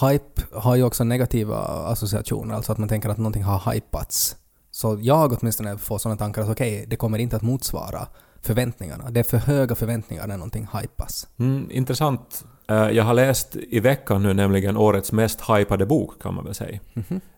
Hype 0.02 0.42
har 0.54 0.76
ju 0.76 0.84
också 0.84 1.04
negativa 1.04 1.58
associationer, 1.88 2.56
alltså 2.56 2.72
att 2.72 2.78
man 2.78 2.90
tänker 2.90 3.10
att 3.10 3.18
någonting 3.18 3.44
har 3.44 3.74
hypats. 3.74 4.36
Så 4.72 4.98
jag 5.02 5.38
åtminstone 5.40 5.78
får 5.78 5.98
sådana 5.98 6.18
tankar 6.18 6.42
att 6.42 6.50
okej, 6.50 6.86
det 6.88 6.96
kommer 6.96 7.18
inte 7.18 7.36
att 7.36 7.42
motsvara 7.42 8.08
förväntningarna. 8.42 9.10
Det 9.10 9.20
är 9.20 9.24
för 9.24 9.38
höga 9.38 9.76
förväntningar 9.76 10.28
när 10.28 10.38
någonting 10.38 10.68
hypas. 10.82 11.28
Mm, 11.40 11.68
intressant. 11.72 12.46
Eh, 12.70 12.76
Jag 12.90 13.04
har 13.04 13.14
läst 13.14 13.56
i 13.56 13.80
veckan 13.80 14.24
nu 14.24 14.34
nämligen 14.34 14.78
årets 14.78 15.12
mest 15.12 15.42
hypade 15.50 15.86
bok 15.86 16.22
kan 16.22 16.34
man 16.34 16.46
väl 16.46 16.54
säga. 16.54 16.80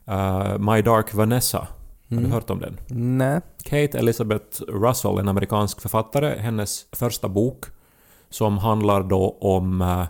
Eh, 0.07 0.57
My 0.57 0.81
Dark 0.81 1.13
Vanessa. 1.13 1.67
Har 2.09 2.17
du 2.17 2.27
hört 2.27 2.49
om 2.49 2.59
den? 2.59 2.77
Nej. 3.17 3.41
Kate 3.63 3.99
Elizabeth 3.99 4.61
Russell, 4.67 5.17
en 5.17 5.27
amerikansk 5.29 5.81
författare, 5.81 6.39
hennes 6.39 6.85
första 6.91 7.27
bok 7.29 7.65
som 8.29 8.57
handlar 8.57 9.03
då 9.03 9.37
om 9.41 9.81
eh, 9.81 10.03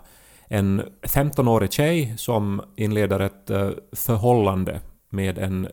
en 0.48 0.82
15-årig 1.02 1.72
tjej 1.72 2.14
som 2.18 2.62
inleder 2.76 3.20
ett 3.20 3.50
eh, 3.50 3.70
förhållande 3.92 4.80
med 5.10 5.38
en 5.38 5.68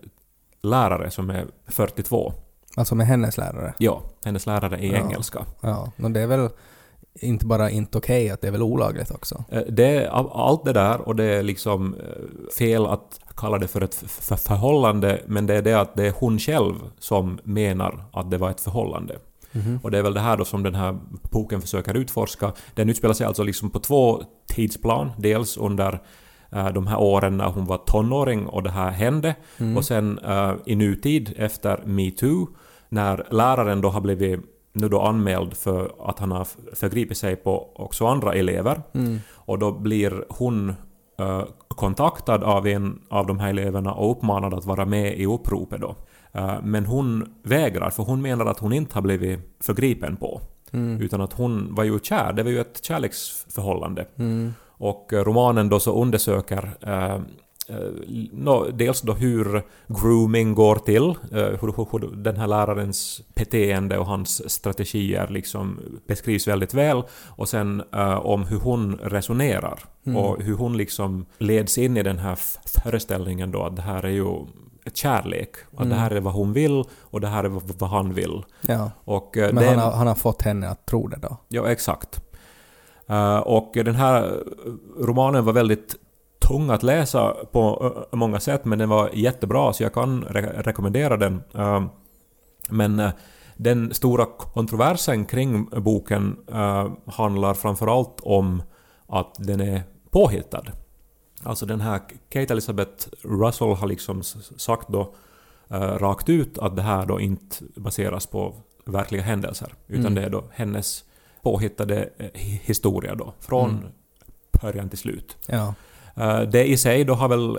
lärare 0.62 1.12
som 1.12 1.30
är 1.30 1.46
42. 1.68 2.34
Alltså 2.76 2.96
med 2.96 3.08
hennes 3.08 3.38
lärare. 3.38 3.74
Ja, 3.78 4.02
hennes 4.26 4.46
lärare 4.46 4.80
i 4.80 4.92
Ja. 4.92 4.98
engelska. 4.98 5.46
Ja, 5.62 5.92
men 5.96 6.14
det 6.14 6.22
är 6.22 6.28
väl 6.28 6.50
inte 7.20 7.46
bara 7.46 7.70
inte 7.70 7.98
okej, 7.98 8.30
att 8.30 8.42
det 8.42 8.48
är 8.48 8.52
väl 8.52 8.62
olagligt 8.62 9.12
också. 9.12 9.44
Eh, 9.52 9.62
Det 9.70 9.86
är 9.96 10.08
all- 10.10 10.30
allt 10.34 10.66
det 10.66 10.74
där 10.74 11.02
och 11.02 11.16
det 11.16 11.24
är 11.24 11.44
liksom 11.44 11.94
eh, 11.96 12.52
fel 12.58 12.86
att 12.86 13.20
kalla 13.38 13.58
det 13.58 13.68
för 13.68 13.82
ett 13.82 13.96
förhållande 14.42 15.22
men 15.26 15.46
det 15.46 15.56
är 15.56 15.62
det 15.62 15.74
att 15.74 15.96
det 15.96 16.08
är 16.08 16.14
hon 16.20 16.40
själv 16.40 16.74
som 17.00 17.40
menar 17.44 18.04
att 18.14 18.32
det 18.32 18.38
var 18.38 18.50
ett 18.50 18.62
förhållande. 18.62 19.16
Och 19.84 19.92
det 19.92 19.98
är 19.98 20.02
väl 20.04 20.14
det 20.14 20.20
här 20.20 20.38
då 20.38 20.46
som 20.46 20.64
den 20.64 20.76
här 20.76 20.98
boken 21.32 21.62
försöker 21.62 21.94
utforska. 21.98 22.52
Den 22.74 22.90
utspelar 22.90 23.14
sig 23.14 23.28
alltså 23.28 23.44
liksom 23.44 23.70
på 23.70 23.80
två 23.80 24.24
tidsplan. 24.48 25.12
Dels 25.18 25.58
under 25.58 26.02
eh, 26.52 26.70
de 26.70 26.88
här 26.88 27.00
åren 27.00 27.38
när 27.38 27.48
hon 27.48 27.66
var 27.66 27.78
tonåring 27.78 28.48
och 28.48 28.64
det 28.64 28.72
här 28.72 28.92
hände. 28.92 29.36
Och 29.78 29.86
sen 29.86 30.20
eh, 30.20 30.54
i 30.66 30.76
nutid 30.76 31.34
efter 31.38 31.84
metoo 31.86 32.48
när 32.90 33.28
läraren 33.30 33.82
då 33.82 33.90
har 33.90 34.02
blivit 34.02 34.40
nu 34.74 34.90
då 34.90 35.02
anmäld 35.02 35.54
för 35.54 35.92
att 36.10 36.20
han 36.20 36.32
har 36.32 36.48
förgripit 36.76 37.18
sig 37.18 37.36
på 37.36 37.70
också 37.76 38.08
andra 38.08 38.34
elever. 38.34 38.82
Och 39.34 39.60
då 39.60 39.72
blir 39.72 40.26
hon 40.30 40.70
eh, 41.20 41.44
kontaktad 41.68 42.44
av 42.44 42.68
en 42.68 43.00
av 43.10 43.28
de 43.28 43.40
här 43.40 43.50
eleverna 43.50 43.94
och 43.94 44.12
uppmanad 44.12 44.54
att 44.54 44.66
vara 44.66 44.86
med 44.86 45.20
i 45.20 45.26
uppropet 45.26 45.82
då. 45.82 45.96
Eh, 46.34 46.62
men 46.64 46.86
hon 46.86 47.34
vägrar, 47.44 47.90
för 47.90 48.04
hon 48.04 48.22
menar 48.22 48.46
att 48.46 48.60
hon 48.60 48.74
inte 48.74 48.94
har 48.94 49.02
blivit 49.02 49.40
förgripen 49.60 50.16
på. 50.16 50.42
Utan 51.02 51.22
att 51.22 51.34
hon 51.34 51.76
var 51.76 51.84
ju 51.84 52.00
kär, 52.00 52.34
det 52.34 52.44
var 52.44 52.52
ju 52.52 52.60
ett 52.62 52.84
kärleksförhållande. 52.84 54.06
Och 54.68 55.14
eh, 55.14 55.24
romanen 55.24 55.70
då 55.70 55.80
så 55.80 56.02
undersöker 56.02 56.78
eh, 56.82 57.16
eh, 57.68 57.92
nå, 58.32 58.68
dels 58.74 59.02
då 59.02 59.14
hur 59.14 59.62
grooming 59.88 60.56
går 60.56 60.76
till, 60.76 61.10
eh, 61.10 61.60
hur, 61.62 61.92
hur, 61.92 62.16
den 62.16 62.38
här 62.38 62.48
lärarens 62.48 63.22
beteende 63.36 63.98
och 63.98 64.06
hans 64.06 64.52
strategier 64.52 65.28
liksom 65.28 65.80
beskrivs 66.08 66.48
väldigt 66.48 66.74
väl. 66.74 67.04
Och 67.26 67.50
sen 67.50 67.84
eh, 67.94 68.26
om 68.26 68.44
hur 68.44 68.60
hon 68.60 68.98
resonerar 68.98 69.80
och 70.16 70.42
hur 70.42 70.56
hon 70.56 70.78
liksom 70.78 71.26
leds 71.38 71.78
in 71.78 71.98
i 71.98 72.04
den 72.04 72.20
här 72.20 72.40
föreställningen 72.84 73.52
då 73.52 73.64
att 73.64 73.76
det 73.76 73.82
här 73.82 74.06
är 74.06 74.10
ju 74.10 74.46
kärlek. 74.94 75.56
Att 75.78 75.90
det 75.90 75.96
här 75.96 76.12
är 76.12 76.20
vad 76.22 76.34
hon 76.34 76.54
vill 76.54 76.84
och 77.02 77.22
det 77.22 77.28
här 77.28 77.44
är 77.44 77.50
vad 77.80 77.90
han 77.90 78.14
vill. 78.14 78.44
Ja. 78.62 78.92
Och, 79.04 79.38
eh, 79.38 79.54
Men 79.54 79.64
han 79.68 79.80
har, 79.80 79.92
han 79.92 80.08
har 80.08 80.16
fått 80.16 80.42
henne 80.42 80.70
att 80.70 80.86
tro 80.86 81.08
det 81.08 81.18
då. 81.22 81.38
Ja, 81.48 81.68
exakt. 81.72 82.22
Eh, 83.08 83.38
och 83.38 83.72
den 83.74 83.96
här 83.96 84.24
eh, 84.24 85.04
romanen 85.06 85.46
var 85.46 85.54
väldigt 85.54 85.96
tung 86.48 86.70
att 86.70 86.84
läsa 86.84 87.34
på 87.52 87.94
många 88.12 88.40
sätt, 88.40 88.66
men 88.66 88.80
den 88.80 88.90
var 88.90 89.10
jättebra, 89.14 89.74
så 89.74 89.84
jag 89.84 89.94
kan 89.94 90.24
re- 90.24 90.62
rekommendera 90.64 91.18
den. 91.18 91.42
Men 92.70 93.10
den 93.58 93.94
stora 93.94 94.26
kontroversen 94.54 95.26
kring 95.26 95.66
boken 95.66 96.38
handlar 97.06 97.54
framförallt 97.54 98.20
om 98.24 98.64
att 99.08 99.36
den 99.38 99.62
är 99.62 99.84
påhittad. 100.12 100.64
Alltså 101.44 101.66
den 101.66 101.82
här 101.82 102.00
Kate 102.30 102.54
Elizabeth 102.54 103.08
Russell 103.22 103.68
har 103.76 103.88
liksom 103.88 104.24
sagt 104.58 104.88
då 104.90 105.14
eh, 105.70 105.80
rakt 105.80 106.30
ut 106.30 106.58
att 106.58 106.76
det 106.76 106.82
här 106.82 107.06
då 107.06 107.20
inte 107.20 107.56
baseras 107.76 108.26
på 108.28 108.56
verkliga 108.86 109.22
händelser, 109.22 109.74
utan 109.88 110.02
Mm. 110.06 110.16
det 110.16 110.22
är 110.24 110.30
då 110.30 110.44
hennes 110.52 111.04
påhittade 111.42 112.10
eh, 112.18 112.26
hi- 112.34 112.60
historia 112.64 113.16
då, 113.16 113.34
från 113.40 113.70
Mm. 113.70 113.84
början 114.62 114.90
till 114.90 114.98
slut. 114.98 115.38
Ja. 115.48 115.74
Eh, 116.16 116.42
Det 116.42 116.66
i 116.66 116.78
sig 116.78 117.04
då 117.04 117.14
har 117.14 117.30
väl 117.30 117.50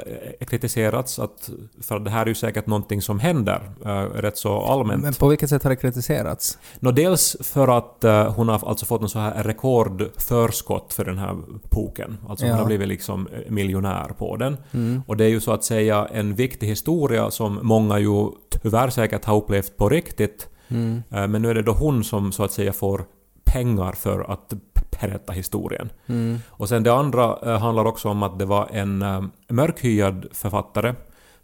eh, 0.40 0.46
kritiserats 0.46 1.18
att, 1.18 1.50
för 1.82 1.98
det 1.98 2.10
här 2.10 2.22
är 2.22 2.26
ju 2.26 2.34
säkert 2.34 2.66
någonting 2.66 3.02
som 3.02 3.18
händer 3.18 3.70
eh, 3.84 3.90
rätt 4.20 4.38
så 4.38 4.60
allmänt. 4.60 5.02
Men 5.02 5.14
på 5.14 5.28
vilket 5.28 5.50
sätt 5.50 5.62
har 5.62 5.70
det 5.70 5.76
kritiserats? 5.76 6.58
Nå, 6.80 6.90
dels 6.90 7.36
för 7.40 7.78
att 7.78 8.04
hon 8.36 8.48
har 8.48 8.68
alltså 8.68 8.86
fått 8.86 9.02
en 9.02 9.08
så 9.08 9.18
här 9.18 9.42
rekordförskott 9.42 10.92
för 10.94 11.04
den 11.04 11.18
här 11.18 11.36
boken. 11.70 12.18
Alltså 12.28 12.44
hon 12.44 12.50
Ja. 12.52 12.58
har 12.58 12.66
blivit 12.66 12.88
liksom 12.88 13.28
miljonär 13.48 14.08
på 14.18 14.36
den. 14.36 14.56
Mm. 14.72 15.02
Och 15.06 15.16
det 15.16 15.24
är 15.24 15.28
ju 15.28 15.40
så 15.40 15.52
att 15.52 15.64
säga 15.64 16.08
en 16.12 16.34
viktig 16.34 16.66
historia 16.66 17.30
som 17.30 17.58
många 17.62 17.98
ju 17.98 18.28
tyvärr 18.62 18.90
säkert 18.90 19.24
har 19.24 19.36
upplevt 19.36 19.76
på 19.76 19.88
riktigt. 19.88 20.48
Mm. 20.68 21.02
Men 21.08 21.42
nu 21.42 21.50
är 21.50 21.54
det 21.54 21.62
då 21.62 21.72
hon 21.72 22.04
som 22.04 22.32
så 22.32 22.44
att 22.44 22.52
säga 22.52 22.72
får 22.72 23.04
pengar 23.44 23.92
för 23.92 24.32
att 24.32 24.52
berätta 25.00 25.32
historien. 25.32 25.90
Mm. 26.06 26.38
Och 26.48 26.68
sen 26.68 26.82
det 26.82 26.94
andra 26.94 27.38
eh, 27.42 27.58
handlar 27.58 27.84
också 27.84 28.08
om 28.08 28.22
att 28.22 28.38
det 28.38 28.44
var 28.44 28.68
en 28.72 29.02
eh, 29.02 29.22
mörkhyad 29.48 30.26
författare 30.32 30.94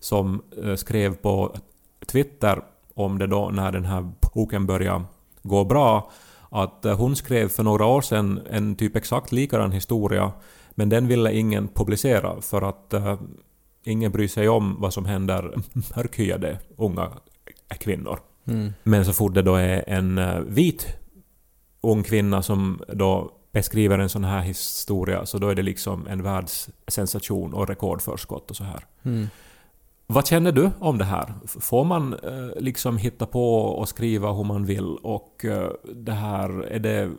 som 0.01 0.43
eh, 0.65 0.75
skrev 0.75 1.17
på 1.17 1.57
Twitter 2.07 2.63
om 2.95 3.19
det 3.19 3.27
då 3.27 3.51
när 3.51 3.73
den 3.73 3.85
här 3.85 4.13
boken 4.35 4.67
började 4.67 5.05
gå 5.43 5.65
bra 5.65 6.11
att 6.51 6.85
eh, 6.85 6.97
hon 6.97 7.17
skrev 7.17 7.49
för 7.49 7.63
några 7.63 7.87
år 7.87 8.01
sedan 8.01 8.41
en 8.51 8.77
typ 8.77 8.97
exakt 8.97 9.33
likadan 9.33 9.73
historia 9.73 10.33
men 10.71 10.89
den 10.89 11.09
ville 11.09 11.33
ingen 11.33 11.69
publicera 11.69 12.41
för 12.41 12.63
att 12.63 12.95
eh, 12.95 13.21
ingen 13.85 14.13
bryr 14.13 14.29
sig 14.29 14.49
om 14.49 14.77
vad 14.81 14.93
som 14.93 15.05
händer 15.05 15.55
mörkhyade 15.97 16.59
unga 16.77 17.11
kvinnor. 17.79 18.19
Mm. 18.45 18.73
Men 18.83 19.05
så 19.05 19.13
fort 19.13 19.35
det 19.35 19.43
då 19.43 19.55
är 19.55 19.85
en 19.87 20.19
eh, 20.19 20.41
vit 20.41 20.87
ung 21.81 22.03
kvinna 22.03 22.43
som 22.43 22.81
då 22.93 23.33
beskriver 23.53 23.99
en 23.99 24.09
sån 24.09 24.25
här 24.25 24.41
historia 24.41 25.27
så 25.27 25.39
då 25.39 25.49
är 25.49 25.55
det 25.55 25.63
liksom 25.63 26.07
en 26.07 26.23
världssensation 26.23 27.55
och 27.55 27.69
rekordförskott 27.69 28.51
och 28.51 28.57
så 28.57 28.65
här. 28.65 28.87
Mm. 29.03 29.29
Vad 30.07 30.27
känner 30.27 30.53
du 30.53 30.71
om 30.79 30.99
det 30.99 31.05
här? 31.05 31.35
Får 31.47 31.85
man 31.85 32.13
eh, 32.13 32.61
liksom 32.61 32.97
hitta 32.97 33.27
på 33.27 33.55
och 33.63 33.89
skriva 33.89 34.33
hur 34.33 34.45
man 34.45 34.65
vill 34.65 34.97
och 34.97 35.45
eh, 35.45 35.71
det 35.95 36.13
här, 36.13 36.63
är 36.63 36.79
det 36.79 37.11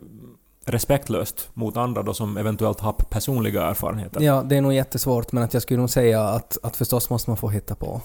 respektlöst 0.64 1.50
mot 1.54 1.76
andra 1.76 2.02
då 2.02 2.14
som 2.14 2.36
eventuellt 2.36 2.80
har 2.80 2.92
personliga 2.92 3.62
erfarenheter? 3.62 4.20
Ja, 4.20 4.42
det 4.42 4.56
är 4.56 4.60
nog 4.60 4.72
jättesvårt, 4.72 5.32
men 5.32 5.42
att 5.42 5.54
jag 5.54 5.62
skulle 5.62 5.80
nog 5.80 5.90
säga 5.90 6.22
att, 6.22 6.58
att 6.62 6.76
förstås 6.76 7.10
måste 7.10 7.30
man 7.30 7.36
få 7.36 7.48
hitta 7.48 7.74
på. 7.74 8.00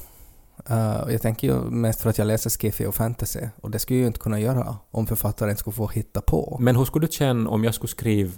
Eh, 0.70 1.12
jag 1.12 1.22
tänker 1.22 1.48
ju 1.48 1.62
mest 1.62 2.02
för 2.02 2.10
att 2.10 2.18
jag 2.18 2.28
läser 2.28 2.50
skiffy 2.50 2.86
och 2.86 2.96
fantasy, 2.96 3.40
och 3.62 3.72
det 3.72 3.80
skulle 3.80 3.98
jag 4.00 4.02
ju 4.02 4.08
inte 4.08 4.20
kunna 4.20 4.40
göra 4.40 4.76
om 4.92 5.08
författaren 5.08 5.58
skulle 5.58 5.74
få 5.74 5.88
hitta 5.88 6.22
på. 6.22 6.58
Men 6.60 6.76
hur 6.76 6.86
skulle 6.86 7.08
du 7.08 7.12
känna 7.12 7.50
om 7.50 7.64
jag 7.64 7.74
skulle 7.74 7.88
skriva 7.90 8.32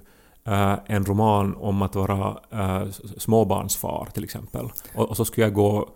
eh, 0.47 0.75
en 0.85 1.05
roman 1.05 1.55
om 1.55 1.81
att 1.81 1.95
vara 1.95 2.37
s- 2.89 3.01
småbarnsfar 3.21 4.07
till 4.13 4.23
exempel? 4.23 4.69
Och, 4.95 5.09
och 5.09 5.17
så 5.17 5.25
skulle 5.25 5.45
jag 5.45 5.53
gå 5.53 5.89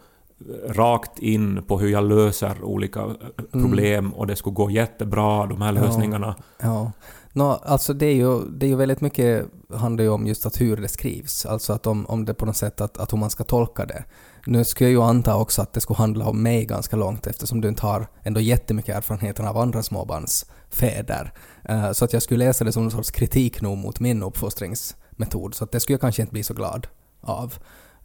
rakt 0.67 1.19
in 1.19 1.63
på 1.67 1.79
hur 1.79 1.89
jag 1.89 2.03
löser 2.03 2.63
olika 2.63 2.99
eh, 3.01 3.05
problem 3.51 4.13
och 4.13 4.27
det 4.27 4.35
skulle 4.35 4.53
gå 4.53 4.69
jättebra, 4.71 5.45
de 5.45 5.61
här 5.61 5.69
Mm. 5.69 5.83
Ja. 5.83 5.87
lösningarna. 5.89 6.35
Ja. 6.61 6.91
Nå, 7.35 7.51
alltså 7.51 7.93
det 7.93 8.05
är, 8.05 8.13
ju, 8.13 8.39
det 8.45 8.65
är 8.65 8.67
ju 8.67 8.75
väldigt 8.75 9.01
mycket 9.01 9.45
handlar 9.73 10.03
ju 10.03 10.09
om 10.09 10.27
just 10.27 10.45
att 10.45 10.61
hur 10.61 10.77
det 10.77 10.87
skrivs, 10.87 11.45
alltså 11.45 11.73
att 11.73 11.87
om, 11.87 12.05
om 12.05 12.25
det 12.25 12.33
på 12.33 12.45
något 12.45 12.57
sätt 12.57 12.81
att, 12.81 12.97
att 12.97 13.13
hur 13.13 13.17
man 13.17 13.29
ska 13.29 13.43
tolka 13.43 13.85
det. 13.85 14.03
Nu 14.45 14.63
skulle 14.63 14.89
jag 14.89 14.91
ju 14.91 15.09
anta 15.09 15.35
också 15.35 15.61
att 15.61 15.73
det 15.73 15.81
skulle 15.81 15.97
handla 15.97 16.25
om 16.25 16.43
mig 16.43 16.65
ganska 16.65 16.95
långt 16.95 17.27
eftersom 17.27 17.61
du 17.61 17.67
inte 17.67 17.81
har 17.81 18.07
ändå 18.23 18.39
jättemycket 18.39 18.95
erfarenheter 18.95 19.43
av 19.43 19.57
andra 19.57 19.83
småbarnsfäder. 19.83 21.33
Eh, 21.63 21.91
så 21.91 22.05
att 22.05 22.13
jag 22.13 22.21
skulle 22.21 22.45
läsa 22.45 22.63
det 22.63 22.71
som 22.71 22.83
någon 22.83 22.91
sorts 22.91 23.11
kritik 23.11 23.61
nog 23.61 23.77
mot 23.77 23.99
min 23.99 24.23
uppfostringsmetod, 24.23 25.55
så 25.55 25.63
att 25.63 25.71
det 25.71 25.79
skulle 25.79 25.93
jag 25.93 26.01
kanske 26.01 26.21
inte 26.21 26.33
bli 26.33 26.43
så 26.43 26.53
glad 26.53 26.87
av. 27.21 27.53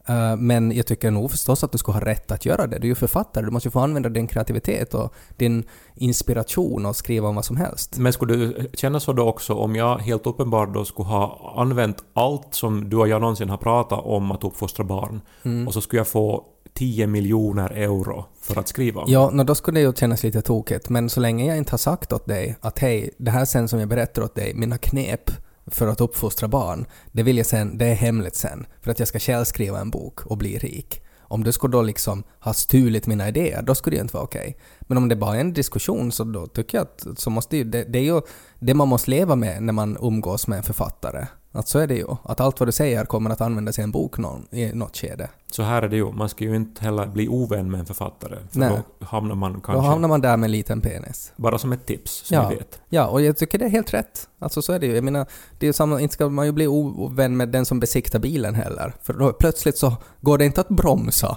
Eh, 0.08 0.36
Men 0.36 0.72
jag 0.72 0.86
tycker 0.86 1.10
nog 1.10 1.30
förstås 1.30 1.64
att 1.64 1.72
du 1.72 1.78
ska 1.78 1.92
ha 1.92 2.00
rätt 2.00 2.30
att 2.30 2.46
göra 2.46 2.66
det. 2.66 2.78
Du 2.78 2.86
är 2.86 2.88
ju 2.88 2.94
författare, 2.94 3.44
du 3.44 3.50
måste 3.50 3.66
ju 3.66 3.70
få 3.70 3.80
använda 3.80 4.08
din 4.08 4.26
kreativitet 4.26 4.94
och 4.94 5.12
din 5.36 5.64
inspiration 5.94 6.86
och 6.86 6.96
skriva 6.96 7.28
om 7.28 7.34
vad 7.34 7.44
som 7.44 7.56
helst. 7.56 7.98
Men 7.98 8.12
skulle 8.12 8.36
du 8.36 8.70
känna 8.74 9.00
så 9.00 9.12
då 9.12 9.28
också 9.28 9.54
om 9.54 9.76
jag 9.76 9.98
helt 9.98 10.26
uppenbart 10.26 10.74
då 10.74 10.84
skulle 10.84 11.08
ha 11.08 11.54
använt 11.56 12.04
allt 12.14 12.54
som 12.54 12.88
du 12.90 12.96
och 12.96 13.08
jag 13.08 13.20
någonsin 13.20 13.50
har 13.50 13.56
pratat 13.56 14.00
om 14.04 14.30
att 14.32 14.44
uppfostra 14.44 14.84
barn 14.84 15.20
Mm. 15.44 15.66
och 15.68 15.74
så 15.74 15.80
skulle 15.80 16.00
jag 16.00 16.08
få 16.08 16.44
10 16.74 17.06
miljoner 17.06 17.70
euro 17.70 18.24
för 18.40 18.60
att 18.60 18.68
skriva 18.68 19.00
om 19.00 19.06
Ja, 19.12 19.30
no, 19.30 19.42
då 19.44 19.54
skulle 19.54 19.80
det 19.80 19.84
ju 19.86 19.92
kännas 19.92 20.22
lite 20.22 20.42
tokigt, 20.42 20.88
men 20.88 21.10
så 21.10 21.20
länge 21.20 21.46
jag 21.46 21.56
inte 21.58 21.72
har 21.72 21.78
sagt 21.78 22.12
åt 22.12 22.26
dig 22.26 22.56
att 22.60 22.78
hej, 22.78 23.10
det 23.18 23.30
här 23.30 23.44
sen 23.44 23.68
som 23.68 23.78
jag 23.80 23.88
berättar 23.88 24.22
åt 24.22 24.34
dig, 24.34 24.54
mina 24.54 24.78
knep 24.78 25.30
för 25.70 25.86
att 25.86 26.00
uppfostra 26.00 26.48
barn, 26.48 26.86
det 27.12 27.22
vill 27.22 27.36
jag 27.36 27.46
sen, 27.46 27.78
det 27.78 27.86
är 27.86 27.94
hemligt 27.94 28.34
sen, 28.34 28.66
för 28.82 28.90
att 28.90 28.98
jag 28.98 29.08
ska 29.08 29.18
själv 29.18 29.44
skriva 29.44 29.80
en 29.80 29.90
bok 29.90 30.26
och 30.26 30.38
bli 30.38 30.58
rik. 30.58 31.02
Om 31.30 31.44
du 31.44 31.52
skulle 31.52 31.72
då 31.72 31.82
liksom 31.82 32.22
ha 32.40 32.52
stulit 32.52 33.06
mina 33.06 33.28
idéer, 33.28 33.62
då 33.62 33.74
skulle 33.74 33.94
det 33.94 33.98
ju 33.98 34.02
inte 34.02 34.14
vara 34.14 34.24
okej. 34.24 34.56
Men 34.80 34.98
om 34.98 35.08
det 35.08 35.16
bara 35.16 35.36
är 35.36 35.40
en 35.40 35.52
diskussion 35.52 36.12
så 36.12 36.24
då 36.24 36.46
tycker 36.46 36.78
jag 36.78 36.82
att 36.82 37.18
så 37.18 37.30
måste 37.30 37.56
ju, 37.56 37.64
det, 37.64 37.84
det 37.84 37.98
är 37.98 38.02
ju 38.02 38.20
det 38.58 38.74
man 38.74 38.88
måste 38.88 39.10
leva 39.10 39.36
med 39.36 39.62
när 39.62 39.72
man 39.72 39.96
umgås 40.00 40.46
med 40.46 40.56
en 40.58 40.62
författare. 40.64 41.26
Att 41.52 41.68
så 41.68 41.78
är 41.78 41.86
det 41.86 41.94
ju. 41.94 42.06
Att 42.24 42.40
allt 42.40 42.60
vad 42.60 42.68
du 42.68 42.72
säger 42.72 43.04
kommer 43.04 43.30
att 43.30 43.40
användas 43.40 43.78
i 43.78 43.82
en 43.82 43.90
bok 43.92 44.18
någon, 44.18 44.46
i 44.50 44.72
något 44.72 44.96
skede. 44.96 45.28
Så 45.50 45.62
här 45.62 45.82
är 45.82 45.88
det 45.88 45.96
ju, 45.96 46.12
man 46.12 46.28
ska 46.28 46.44
ju 46.44 46.56
inte 46.56 46.84
heller 46.84 47.06
bli 47.06 47.28
ovän 47.28 47.70
med 47.70 47.80
en 47.80 47.86
författare. 47.86 48.36
För 48.50 48.58
Nej. 48.58 48.70
då 48.98 49.06
hamnar 49.06 49.34
man 49.34 49.52
Då 49.52 49.60
kanske... 49.60 49.86
hamnar 49.88 50.08
man 50.08 50.20
där 50.20 50.36
med 50.36 50.46
en 50.46 50.52
liten 50.52 50.80
penis. 50.80 51.32
Bara 51.36 51.58
som 51.58 51.72
ett 51.72 51.86
tips, 51.86 52.12
som 52.26 52.34
Ja. 52.34 52.48
vet. 52.48 52.80
Ja, 52.88 53.06
och 53.06 53.22
jag 53.22 53.36
tycker 53.36 53.58
det 53.58 53.64
är 53.64 53.68
helt 53.68 53.94
rätt. 53.94 54.28
Alltså 54.38 54.62
så 54.62 54.72
är 54.72 54.78
det 54.78 54.86
ju. 54.86 54.94
Jag 54.94 55.04
menar, 55.04 55.26
det 55.58 55.66
är 55.66 55.68
ju 55.68 55.72
samma, 55.72 56.00
inte 56.00 56.12
ska 56.14 56.28
man 56.28 56.46
ju 56.46 56.52
bli 56.52 56.66
ovän 56.66 57.36
med 57.36 57.48
den 57.48 57.64
som 57.66 57.80
besiktar 57.80 58.18
bilen 58.18 58.54
heller. 58.54 58.94
För 59.02 59.12
då 59.12 59.32
plötsligt 59.32 59.78
så 59.78 59.96
går 60.20 60.38
det 60.38 60.44
inte 60.44 60.60
att 60.60 60.68
bromsa. 60.68 61.36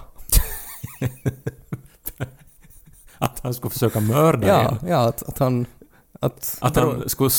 Att 3.18 3.40
han 3.40 3.54
skulle 3.54 3.72
försöka 3.72 4.00
mörda 4.00 4.48
Ja, 4.48 4.60
en. 4.82 4.88
ja 4.90 5.08
att, 5.08 5.24
att 5.24 5.40
han... 5.40 5.66
Att, 6.24 6.58
Att 6.62 6.76
han 6.76 7.10
skulle 7.10 7.30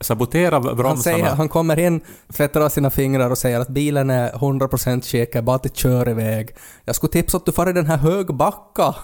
sabotera 0.00 0.60
bromsarna. 0.60 0.88
han, 0.88 0.98
säger, 0.98 1.24
han 1.24 1.48
kommer 1.48 1.78
in, 1.78 2.00
tvättar 2.32 2.60
av 2.60 2.68
sina 2.68 2.90
fingrar 2.90 3.30
och 3.30 3.38
säger 3.38 3.60
att 3.60 3.68
bilen 3.68 4.10
är 4.10 4.32
100% 4.32 5.00
säker, 5.00 5.42
bara 5.42 5.56
att 5.56 5.62
det 5.62 5.76
kör 5.76 6.08
iväg. 6.08 6.56
Jag 6.84 6.96
skulle 6.96 7.10
tipsa 7.10 7.36
att 7.36 7.46
du 7.46 7.52
far 7.52 7.70
i 7.70 7.72
den 7.72 7.86
här 7.86 7.96
högbacka. 7.96 8.94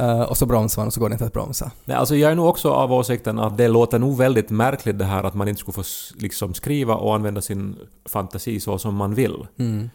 Uh, 0.00 0.20
och 0.20 0.36
så 0.36 0.46
bromsar 0.46 0.82
man 0.82 0.86
och 0.86 0.92
så 0.92 1.00
går 1.00 1.08
det 1.08 1.12
inte 1.12 1.24
att 1.24 1.32
bromsa. 1.32 1.70
Nej, 1.84 1.96
alltså 1.96 2.16
jag 2.16 2.32
är 2.32 2.34
nog 2.34 2.46
också 2.48 2.70
av 2.70 2.92
åsikten 2.92 3.38
att 3.38 3.56
det 3.56 3.68
låter 3.68 3.98
nog 3.98 4.18
väldigt 4.18 4.50
märkligt 4.50 4.98
det 4.98 5.04
här 5.04 5.24
att 5.24 5.34
man 5.34 5.48
inte 5.48 5.60
skulle 5.60 5.74
få 5.74 5.82
liksom 6.18 6.54
skriva 6.54 6.94
och 6.94 7.14
använda 7.14 7.40
sin 7.40 7.76
fantasi 8.04 8.60
så 8.60 8.78
som 8.78 8.94
man 8.94 9.14
vill. 9.14 9.46
Mm. 9.58 9.90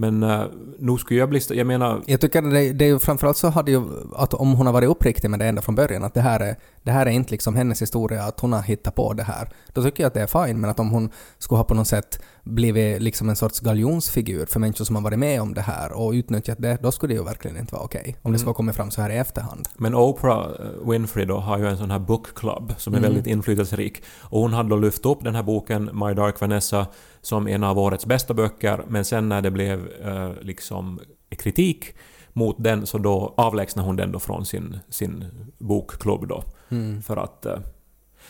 Men 0.00 0.22
uh, 0.22 0.44
nog 0.78 1.00
skulle 1.00 1.20
jag 1.20 1.28
bli... 1.28 1.40
Jag 1.50 1.66
menar... 1.66 2.02
Jag 2.06 2.20
tycker 2.20 2.42
det, 2.42 2.72
det 2.72 2.84
är 2.84 2.88
ju 2.88 2.98
framförallt 2.98 3.36
så 3.36 3.48
hade 3.48 3.70
ju 3.70 3.82
att 4.16 4.34
om 4.34 4.52
hon 4.52 4.66
har 4.66 4.72
varit 4.72 4.88
uppriktig 4.88 5.30
med 5.30 5.38
det 5.38 5.46
ända 5.46 5.62
från 5.62 5.74
början, 5.74 6.04
att 6.04 6.14
det 6.14 6.20
här 6.20 6.40
är, 6.40 6.56
det 6.82 6.90
här 6.90 7.06
är 7.06 7.10
inte 7.10 7.30
liksom 7.30 7.56
hennes 7.56 7.82
historia, 7.82 8.22
att 8.22 8.40
hon 8.40 8.52
har 8.52 8.62
hittat 8.62 8.94
på 8.94 9.12
det 9.12 9.22
här, 9.22 9.48
då 9.72 9.82
tycker 9.82 10.02
jag 10.02 10.08
att 10.08 10.14
det 10.14 10.20
är 10.22 10.46
fine, 10.46 10.60
men 10.60 10.70
att 10.70 10.80
om 10.80 10.90
hon 10.90 11.10
skulle 11.38 11.56
ha 11.56 11.64
på 11.64 11.74
något 11.74 11.88
sätt 11.88 12.20
blivit 12.44 13.02
liksom 13.02 13.28
en 13.28 13.36
sorts 13.36 13.60
galjonsfigur 13.60 14.46
för 14.46 14.60
människor 14.60 14.84
som 14.84 14.96
har 14.96 15.02
varit 15.02 15.18
med 15.18 15.42
om 15.42 15.54
det 15.54 15.60
här 15.60 15.92
och 15.92 16.12
utnyttjat 16.12 16.58
det, 16.58 16.78
då 16.82 16.92
skulle 16.92 17.14
det 17.14 17.18
ju 17.18 17.24
verkligen 17.24 17.56
inte 17.56 17.74
vara 17.74 17.84
okej. 17.84 18.16
Om 18.22 18.32
det 18.32 18.38
skulle 18.38 18.48
ha 18.50 18.54
kommit 18.54 18.76
fram 18.76 18.90
så 18.90 19.02
här 19.02 19.10
i 19.10 19.16
efterhand. 19.16 19.68
Men 19.76 19.94
Oprah 19.94 20.38
eh, 20.38 20.90
Winfrey 20.90 21.24
då 21.24 21.36
har 21.38 21.58
ju 21.58 21.66
en 21.66 21.78
sån 21.78 21.90
här 21.90 21.98
book 21.98 22.34
club 22.34 22.74
som 22.78 22.94
är 22.94 22.98
Mm. 22.98 23.10
väldigt 23.10 23.26
inflytelserik. 23.26 24.02
Och 24.20 24.40
hon 24.40 24.52
hade 24.52 24.68
då 24.68 24.76
lyft 24.76 25.06
upp 25.06 25.24
den 25.24 25.34
här 25.34 25.42
boken 25.42 25.90
My 25.92 26.14
Dark 26.14 26.40
Vanessa 26.40 26.86
som 27.20 27.48
en 27.48 27.64
av 27.64 27.78
årets 27.78 28.06
bästa 28.06 28.34
böcker 28.34 28.84
men 28.88 29.04
sen 29.04 29.28
när 29.28 29.42
det 29.42 29.50
blev 29.50 29.88
eh, 30.02 30.32
liksom 30.40 31.00
kritik 31.30 31.94
mot 32.32 32.56
den 32.58 32.86
så 32.86 32.98
då 32.98 33.34
avlägsnade 33.36 33.86
hon 33.86 33.96
den 33.96 34.12
då 34.12 34.18
från 34.18 34.46
sin, 34.46 34.78
sin 34.88 35.24
bokklubb 35.58 36.28
då. 36.28 36.44
Mm. 36.68 37.02
För 37.02 37.16
att... 37.16 37.46
Eh, 37.46 37.58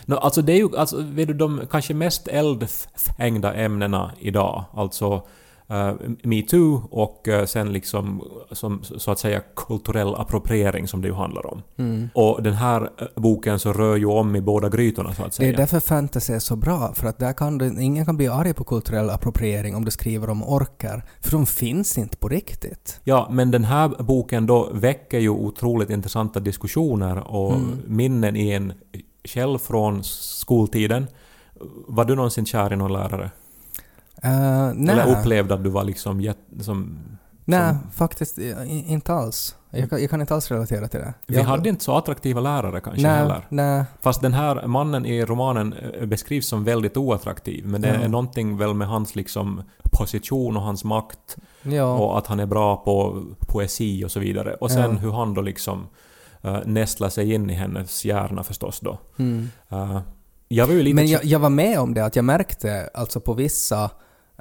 no, 0.05 0.15
alltså 0.15 0.41
det 0.41 0.53
är 0.53 0.57
ju 0.57 0.77
alltså, 0.77 1.01
vet 1.01 1.27
du, 1.27 1.33
de 1.33 1.61
kanske 1.71 1.93
mest 1.93 2.27
eldfängda 2.27 3.53
ämnena 3.53 4.11
idag, 4.19 4.65
alltså 4.73 5.27
uh, 5.71 5.93
metoo 6.23 6.81
och 6.91 7.27
eh, 7.27 7.45
sen 7.45 7.73
liksom 7.73 8.21
som, 8.51 8.83
så 8.83 9.11
att 9.11 9.19
säga 9.19 9.41
kulturell 9.55 10.15
appropriering 10.15 10.87
som 10.87 11.01
det 11.01 11.07
ju 11.07 11.13
handlar 11.13 11.45
om. 11.53 11.61
Mm. 11.77 12.09
Och 12.13 12.43
den 12.43 12.53
här 12.53 12.81
eh, 12.97 13.07
boken 13.15 13.59
så 13.59 13.73
rör 13.73 13.95
ju 13.95 14.05
om 14.05 14.35
i 14.35 14.41
båda 14.41 14.69
grytorna 14.69 15.13
så 15.13 15.21
att 15.21 15.27
Det 15.31 15.35
säga. 15.35 15.53
är 15.53 15.57
därför 15.57 15.79
fantasy 15.79 16.33
är 16.33 16.39
så 16.39 16.55
bra, 16.55 16.93
för 16.93 17.07
att 17.07 17.19
där 17.19 17.33
kan 17.33 17.57
du, 17.57 17.81
ingen 17.81 18.05
kan 18.05 18.17
bli 18.17 18.27
arg 18.27 18.53
på 18.53 18.63
kulturell 18.63 19.09
appropriering 19.09 19.75
om 19.75 19.85
du 19.85 19.91
skriver 19.91 20.29
om 20.29 20.43
orkar, 20.43 21.05
för 21.21 21.31
de 21.31 21.45
finns 21.45 21.97
inte 21.97 22.17
på 22.17 22.27
riktigt. 22.27 22.99
Ja, 23.03 23.27
men 23.31 23.51
den 23.51 23.63
här 23.63 24.03
boken 24.03 24.45
då 24.45 24.69
väcker 24.73 25.19
ju 25.19 25.29
otroligt 25.29 25.89
intressanta 25.89 26.39
diskussioner 26.39 27.17
och 27.27 27.49
Mm. 27.55 27.77
minnen 27.87 28.35
i 28.35 28.49
en 28.51 28.73
själv 29.23 29.57
från 29.57 30.03
skoltiden. 30.03 31.07
Var 31.87 32.05
du 32.05 32.15
någonsin 32.15 32.45
kär 32.45 32.73
i 32.73 32.75
någon 32.75 32.93
lärare? 32.93 33.31
Uh, 34.25 34.71
nej. 34.75 34.93
Eller 34.99 35.19
upplevde 35.19 35.53
att 35.53 35.63
du 35.63 35.69
var 35.69 35.83
liksom 35.83 36.21
jätte, 36.21 36.63
som... 36.63 36.99
Nej, 37.45 37.69
som- 37.69 37.91
faktiskt 37.91 38.37
inte 38.67 39.13
alls. 39.13 39.55
Jag 39.71 39.89
kan, 39.89 40.01
jag 40.01 40.09
kan 40.09 40.21
inte 40.21 40.33
alls 40.33 40.51
relatera 40.51 40.87
till 40.87 40.99
det. 40.99 41.13
Vi 41.27 41.35
jag, 41.35 41.43
hade 41.43 41.69
inte 41.69 41.83
så 41.83 41.95
attraktiva 41.95 42.41
lärare 42.41 42.81
kanske 42.81 43.01
nej, 43.01 43.17
heller. 43.17 43.45
nej, 43.49 43.83
Fast 44.01 44.21
den 44.21 44.33
här 44.33 44.67
mannen 44.67 45.05
i 45.05 45.25
romanen 45.25 45.73
eh, 45.73 46.05
beskrivs 46.05 46.47
som 46.47 46.63
väldigt 46.63 46.97
oattraktiv, 46.97 47.65
men 47.65 47.81
det 47.81 47.87
Ja. 47.87 47.93
är 47.93 48.07
någonting 48.07 48.57
väl 48.57 48.73
med 48.73 48.87
hans 48.87 49.15
liksom 49.15 49.63
position 49.91 50.57
och 50.57 50.63
hans 50.63 50.83
makt 50.83 51.37
ja. 51.61 51.93
och 51.93 52.17
att 52.17 52.27
han 52.27 52.39
är 52.39 52.45
bra 52.45 52.77
på 52.77 53.23
poesi 53.47 54.05
och 54.05 54.11
så 54.11 54.19
vidare. 54.19 54.53
Och 54.53 54.71
sen 54.71 54.91
Ja. 54.91 54.97
hur 54.99 55.11
han 55.11 55.33
då 55.33 55.41
liksom 55.41 55.87
uh, 56.45 56.59
nästlar 56.65 57.09
sig 57.09 57.33
in 57.33 57.49
i 57.49 57.53
hennes 57.53 58.05
hjärna 58.05 58.43
förstås 58.43 58.79
då. 58.79 58.97
Mm. 59.19 59.49
Eh, 59.69 59.99
jag 60.47 60.67
var 60.67 60.73
ju 60.73 60.83
lite... 60.83 60.95
Men 60.95 61.07
jag, 61.07 61.25
jag 61.25 61.39
var 61.39 61.49
med 61.49 61.79
om 61.79 61.93
det, 61.93 62.05
att 62.05 62.15
jag 62.15 62.25
märkte 62.25 62.89
alltså 62.93 63.19
på 63.19 63.33
vissa 63.33 63.89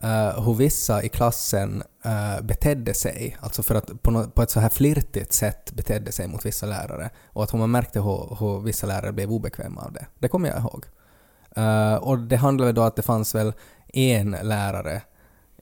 uh, 0.04 0.44
hur 0.44 0.54
vissa 0.54 1.02
i 1.02 1.08
klassen 1.08 1.82
uh, 2.06 2.46
betedde 2.46 2.94
sig, 2.94 3.36
alltså 3.40 3.62
för 3.62 3.74
att 3.74 4.02
på, 4.02 4.10
no, 4.10 4.30
på 4.30 4.42
ett 4.42 4.50
så 4.50 4.60
här 4.60 4.68
flirtigt 4.68 5.32
sätt 5.32 5.72
betedde 5.72 6.12
sig 6.12 6.28
mot 6.28 6.46
vissa 6.46 6.66
lärare. 6.66 7.10
Och 7.26 7.42
att 7.42 7.52
man 7.52 7.70
märkte 7.70 8.00
hur, 8.00 8.36
hur 8.40 8.60
vissa 8.60 8.86
lärare 8.86 9.12
blev 9.12 9.32
obekväma 9.32 9.80
av 9.82 9.92
det. 9.92 10.06
Det 10.18 10.28
kommer 10.28 10.48
jag 10.48 10.58
ihåg. 10.58 10.84
Uh, 11.58 11.94
och 11.94 12.18
det 12.18 12.36
handlade 12.36 12.72
då 12.72 12.82
att 12.82 12.96
det 12.96 13.02
fanns 13.02 13.34
väl 13.34 13.52
en 13.92 14.36
lärare 14.42 15.02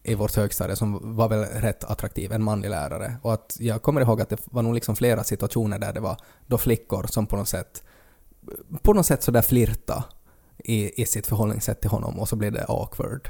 i 0.02 0.14
vårt 0.14 0.36
högstadie 0.36 0.76
som 0.76 1.16
var 1.16 1.28
väl 1.28 1.44
rätt 1.44 1.84
attraktiv, 1.84 2.32
en 2.32 2.42
manlig 2.42 2.70
lärare. 2.70 3.16
Och 3.22 3.32
att 3.32 3.56
jag 3.60 3.82
kommer 3.82 4.00
ihåg 4.00 4.20
att 4.20 4.28
det 4.28 4.40
var 4.44 4.62
nog 4.62 4.74
liksom 4.74 4.96
flera 4.96 5.24
situationer 5.24 5.78
där 5.78 5.92
det 5.92 6.00
var 6.00 6.16
då 6.46 6.58
flickor 6.58 7.06
som 7.06 7.26
på 7.26 7.36
något 7.36 7.48
sätt 7.48 7.82
på 8.82 8.92
något 8.92 9.06
sätt 9.06 9.22
sådär 9.22 9.42
flirta 9.42 10.04
i, 10.58 11.02
i 11.02 11.06
sitt 11.06 11.26
förhållningssätt 11.26 11.80
till 11.80 11.90
honom 11.90 12.18
och 12.18 12.28
så 12.28 12.36
blev 12.36 12.52
det 12.52 12.64
awkward. 12.68 13.28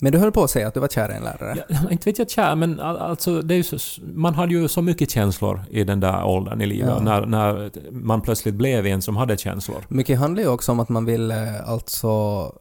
Men 0.00 0.12
du 0.12 0.18
höll 0.18 0.32
på 0.32 0.44
att 0.44 0.50
säga 0.50 0.68
att 0.68 0.74
du 0.74 0.80
var 0.80 0.88
kär 0.88 1.12
i 1.12 1.14
en 1.16 1.22
lärare. 1.22 1.64
Ja, 1.68 1.76
inte 1.90 2.10
vet 2.10 2.18
jag 2.18 2.30
kär, 2.30 2.54
men 2.54 2.80
al- 2.80 2.96
alltså 2.98 3.42
det 3.42 3.54
är 3.54 3.62
så, 3.62 4.00
man 4.14 4.34
hade 4.34 4.52
ju 4.54 4.68
så 4.68 4.82
mycket 4.82 5.10
känslor 5.10 5.60
i 5.70 5.84
den 5.84 6.00
där 6.00 6.24
åldern 6.24 6.60
i 6.60 6.66
livet. 6.66 6.88
Ja. 6.96 7.00
När, 7.00 7.26
när 7.26 7.70
man 7.90 8.20
plötsligt 8.20 8.54
blev 8.54 8.86
en 8.86 9.02
som 9.02 9.16
hade 9.16 9.36
känslor. 9.36 9.84
Mycket 9.88 10.18
handlar 10.18 10.42
ju 10.42 10.48
också 10.48 10.72
om 10.72 10.80
att 10.80 10.88
man 10.88 11.04
ville 11.04 11.60
alltså 11.62 12.08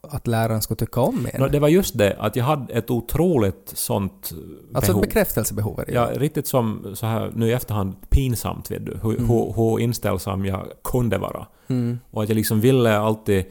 att 0.02 0.28
läraren 0.28 0.62
skulle 0.62 0.76
tycka 0.78 1.02
om 1.02 1.28
en. 1.34 1.42
Nå, 1.42 1.48
Det 1.48 1.60
var 1.60 1.68
just 1.68 1.98
det, 1.98 2.16
att 2.20 2.36
jag 2.36 2.46
hade 2.46 2.74
ett 2.74 2.90
otroligt 2.90 3.72
sånt 3.76 4.32
alltså 4.74 4.92
behov. 4.92 5.04
ett 5.04 5.10
bekräftelsebehov 5.10 5.80
är 5.80 5.86
det. 5.86 5.92
Ja, 5.92 6.10
riktigt 6.16 6.48
som 6.48 6.92
så 6.96 7.06
här 7.06 7.32
nu 7.36 7.48
i 7.48 7.54
efterhand 7.54 7.96
pinsamt 8.10 8.72
vet 8.72 8.86
du, 8.86 8.98
hur, 9.04 9.12
Mm. 9.16 9.30
hur, 9.30 9.54
hur 9.56 9.80
inställsam 9.80 10.46
jag 10.46 10.66
kunde 10.84 11.18
vara. 11.18 11.46
Mm. 11.68 12.00
Och 12.12 12.24
att 12.24 12.30
jag 12.30 12.36
liksom 12.36 12.62
ville 12.62 12.98
alltid 12.98 13.46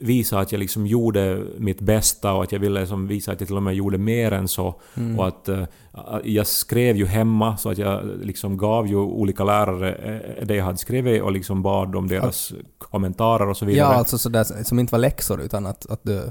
visa 0.00 0.38
att 0.38 0.52
jag 0.52 0.58
liksom 0.58 0.86
gjorde 0.86 1.42
mitt 1.58 1.80
bästa 1.80 2.32
och 2.32 2.42
att 2.42 2.52
jag 2.52 2.58
ville 2.58 2.80
liksom 2.80 3.06
visa 3.06 3.32
att 3.32 3.40
jag 3.40 3.48
till 3.48 3.56
och 3.56 3.62
med 3.62 3.74
gjorde 3.74 3.98
mer 3.98 4.32
än 4.32 4.48
så. 4.48 4.74
Mm. 4.94 5.18
Och 5.18 5.28
att 5.28 5.48
eh, 5.48 5.64
jag 6.24 6.46
skrev 6.46 6.96
ju 6.96 7.06
hemma 7.06 7.56
så 7.56 7.70
att 7.70 7.78
jag 7.78 8.04
liksom 8.22 8.56
gav 8.56 8.86
ju 8.86 8.96
olika 8.96 9.44
lärare 9.44 9.94
eh, 9.94 10.46
det 10.46 10.54
jag 10.56 10.64
hade 10.64 10.78
skrivit 10.78 11.22
och 11.22 11.32
liksom 11.32 11.62
bad 11.62 11.96
om 11.96 12.08
deras 12.08 12.52
kommentarer 12.78 13.48
och 13.48 13.56
så 13.56 13.64
Ja, 13.64 13.68
vidare. 13.68 13.94
alltså 13.94 14.18
sådär 14.18 14.64
som 14.64 14.78
inte 14.78 14.92
var 14.92 14.98
läxor 14.98 15.40
utan 15.40 15.66
att, 15.66 15.90
att 15.90 16.00
du, 16.02 16.22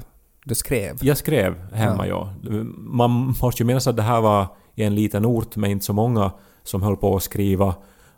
du 0.44 0.54
skrev. 0.54 0.96
Jag 1.00 1.16
skrev 1.16 1.54
hemma, 1.72 2.06
ja. 2.06 2.32
Man 2.76 3.34
måste 3.42 3.62
ju 3.62 3.66
minnas 3.66 3.86
att 3.86 3.96
det 3.96 4.02
här 4.02 4.20
var 4.20 4.46
i 4.74 4.82
en 4.82 4.94
liten 4.94 5.24
ort 5.24 5.56
med 5.56 5.70
inte 5.70 5.84
så 5.84 5.92
många 5.92 6.32
som 6.62 6.82
höll 6.82 6.96
på 6.96 7.16
att 7.16 7.22
skriva. 7.22 7.74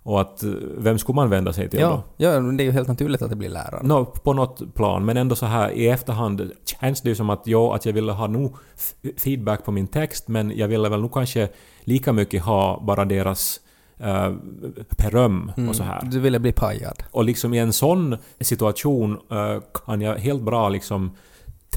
Och 0.07 0.21
att 0.21 0.43
eh, 0.43 0.51
vem 0.79 0.99
skulle 0.99 1.17
man 1.17 1.31
vända 1.31 1.53
sig 1.53 1.69
till 1.71 1.81
Ja, 1.81 1.89
då? 1.89 2.03
ja, 2.25 2.41
det 2.41 2.63
är 2.63 2.65
ju 2.65 2.71
helt 2.71 2.89
naturligt 2.89 3.23
att 3.23 3.31
det 3.31 3.37
blir 3.37 3.49
läraren. 3.49 3.87
Nå, 3.87 4.05
på 4.05 4.33
något 4.33 4.75
plan, 4.75 5.05
men 5.05 5.17
ändå 5.17 5.35
så 5.37 5.47
här 5.47 5.71
i 5.71 5.89
efterhand 5.89 6.51
känns 6.65 7.01
det 7.01 7.09
ju 7.09 7.15
som 7.15 7.31
att 7.31 7.43
ja, 7.47 7.75
att 7.75 7.87
jag 7.87 7.93
ville 7.93 8.13
ha 8.13 8.27
nog 8.27 8.57
feedback 9.17 9.65
på 9.65 9.73
min 9.73 9.87
text, 9.87 10.29
men 10.29 10.53
jag 10.57 10.69
ville 10.69 10.89
väl 10.89 11.01
nog 11.01 11.13
kanske 11.15 11.49
lika 11.81 12.13
mycket 12.13 12.43
ha 12.43 12.83
bara 12.87 13.05
deras 13.05 13.61
uh, 14.01 14.35
beröm 14.99 15.53
Mm. 15.57 15.69
och 15.69 15.77
så 15.77 15.83
här. 15.83 16.03
Du 16.11 16.21
ville 16.21 16.39
bli 16.39 16.53
pajad. 16.53 17.03
Och 17.11 17.25
liksom 17.25 17.55
i 17.55 17.59
en 17.59 17.73
sån 17.73 18.17
situation 18.41 19.19
eh, 19.31 19.63
kan 19.87 20.01
jag 20.01 20.15
helt 20.17 20.43
bra 20.43 20.69
liksom 20.69 21.11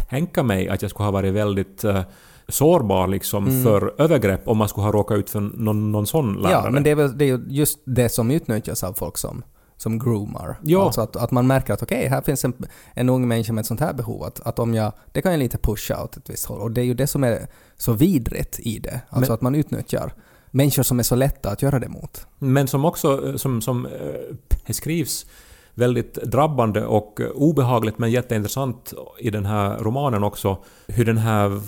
tänka 0.09 0.43
mig 0.43 0.69
att 0.69 0.81
jag 0.81 0.91
skulle 0.91 1.05
ha 1.05 1.11
varit 1.11 1.33
väldigt 1.33 1.83
eh, 1.83 2.01
sårbar 2.49 3.07
liksom 3.07 3.47
Mm. 3.47 3.63
för 3.63 3.93
övergrepp 4.01 4.47
om 4.47 4.57
man 4.57 4.69
skulle 4.69 4.85
ha 4.85 4.91
råkat 4.91 5.17
ut 5.17 5.29
för 5.29 5.39
någon, 5.39 5.91
någon 5.91 6.07
sån 6.07 6.33
lärare. 6.33 6.61
Ja, 6.65 6.71
men 6.71 6.83
det 6.83 6.89
är 6.89 6.95
väl 6.95 7.17
det 7.17 7.25
är 7.25 7.27
ju 7.27 7.43
just 7.47 7.79
det 7.85 8.09
som 8.09 8.31
utnyttjas 8.31 8.83
av 8.83 8.93
folk 8.93 9.17
som, 9.17 9.43
som 9.77 9.99
groomar. 9.99 10.59
Ja. 10.63 10.85
Alltså 10.85 11.01
att, 11.01 11.15
att 11.15 11.31
man 11.31 11.47
märker 11.47 11.73
att 11.73 11.83
okej, 11.83 12.07
här 12.07 12.21
finns 12.21 12.45
en, 12.45 12.53
en 12.93 13.09
ung 13.09 13.27
människa 13.27 13.53
med 13.53 13.61
ett 13.61 13.67
sånt 13.67 13.79
här 13.79 13.93
behov. 13.93 14.23
Att, 14.23 14.39
att 14.39 14.59
om 14.59 14.73
jag, 14.73 14.91
det 15.11 15.21
kan 15.21 15.31
jag 15.31 15.39
lite 15.39 15.57
pusha 15.57 16.03
åt 16.03 16.17
ett 16.17 16.29
visst 16.29 16.45
håll. 16.45 16.59
Och 16.61 16.71
det 16.71 16.81
är 16.81 16.85
ju 16.85 16.93
det 16.93 17.07
som 17.07 17.23
är 17.23 17.47
så 17.77 17.93
vidrigt 17.93 18.59
i 18.59 18.79
det. 18.79 19.01
Alltså 19.09 19.31
Men- 19.31 19.35
att 19.35 19.41
man 19.41 19.55
utnyttjar 19.55 20.13
människor 20.51 20.83
som 20.83 20.99
är 20.99 21.03
så 21.03 21.15
lätta 21.15 21.49
att 21.49 21.61
göra 21.61 21.79
det 21.79 21.89
mot. 21.89 22.27
Men 22.39 22.67
som 22.67 22.85
också 22.85 23.27
eh, 23.29 23.35
som, 23.35 23.61
som 23.61 23.85
eh, 23.85 23.91
beskrivs 24.67 25.25
väldigt 25.79 26.13
drabbande 26.13 26.85
och 26.85 27.21
eh, 27.21 27.27
obehagligt 27.29 27.97
men 27.99 28.11
jätteintressant 28.11 28.93
i 29.19 29.29
den 29.29 29.45
här 29.45 29.77
romanen 29.77 30.23
också. 30.23 30.57
Hur 30.87 31.05
den 31.05 31.17
här 31.17 31.61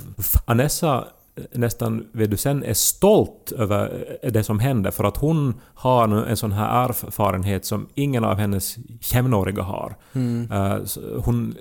Vanessa 0.48 1.06
eh, 1.36 1.44
nästan, 1.60 2.06
vet 2.12 2.32
du, 2.32 2.38
sen 2.38 2.64
är 2.64 2.74
stolt 2.74 3.52
över 3.58 4.06
det 4.32 4.44
som 4.44 4.60
hände 4.60 4.92
för 4.92 5.04
att 5.04 5.18
hon 5.18 5.54
har 5.74 6.08
nu 6.08 6.26
en 6.26 6.38
sån 6.38 6.52
här 6.52 6.90
erfarenhet 6.90 7.66
som 7.66 7.88
ingen 7.96 8.24
av 8.24 8.38
hennes 8.38 8.76
jämnåriga 9.02 9.64
har. 9.64 9.96
Mm. 10.14 10.52
Eh, 10.52 10.78
Hon 11.26 11.56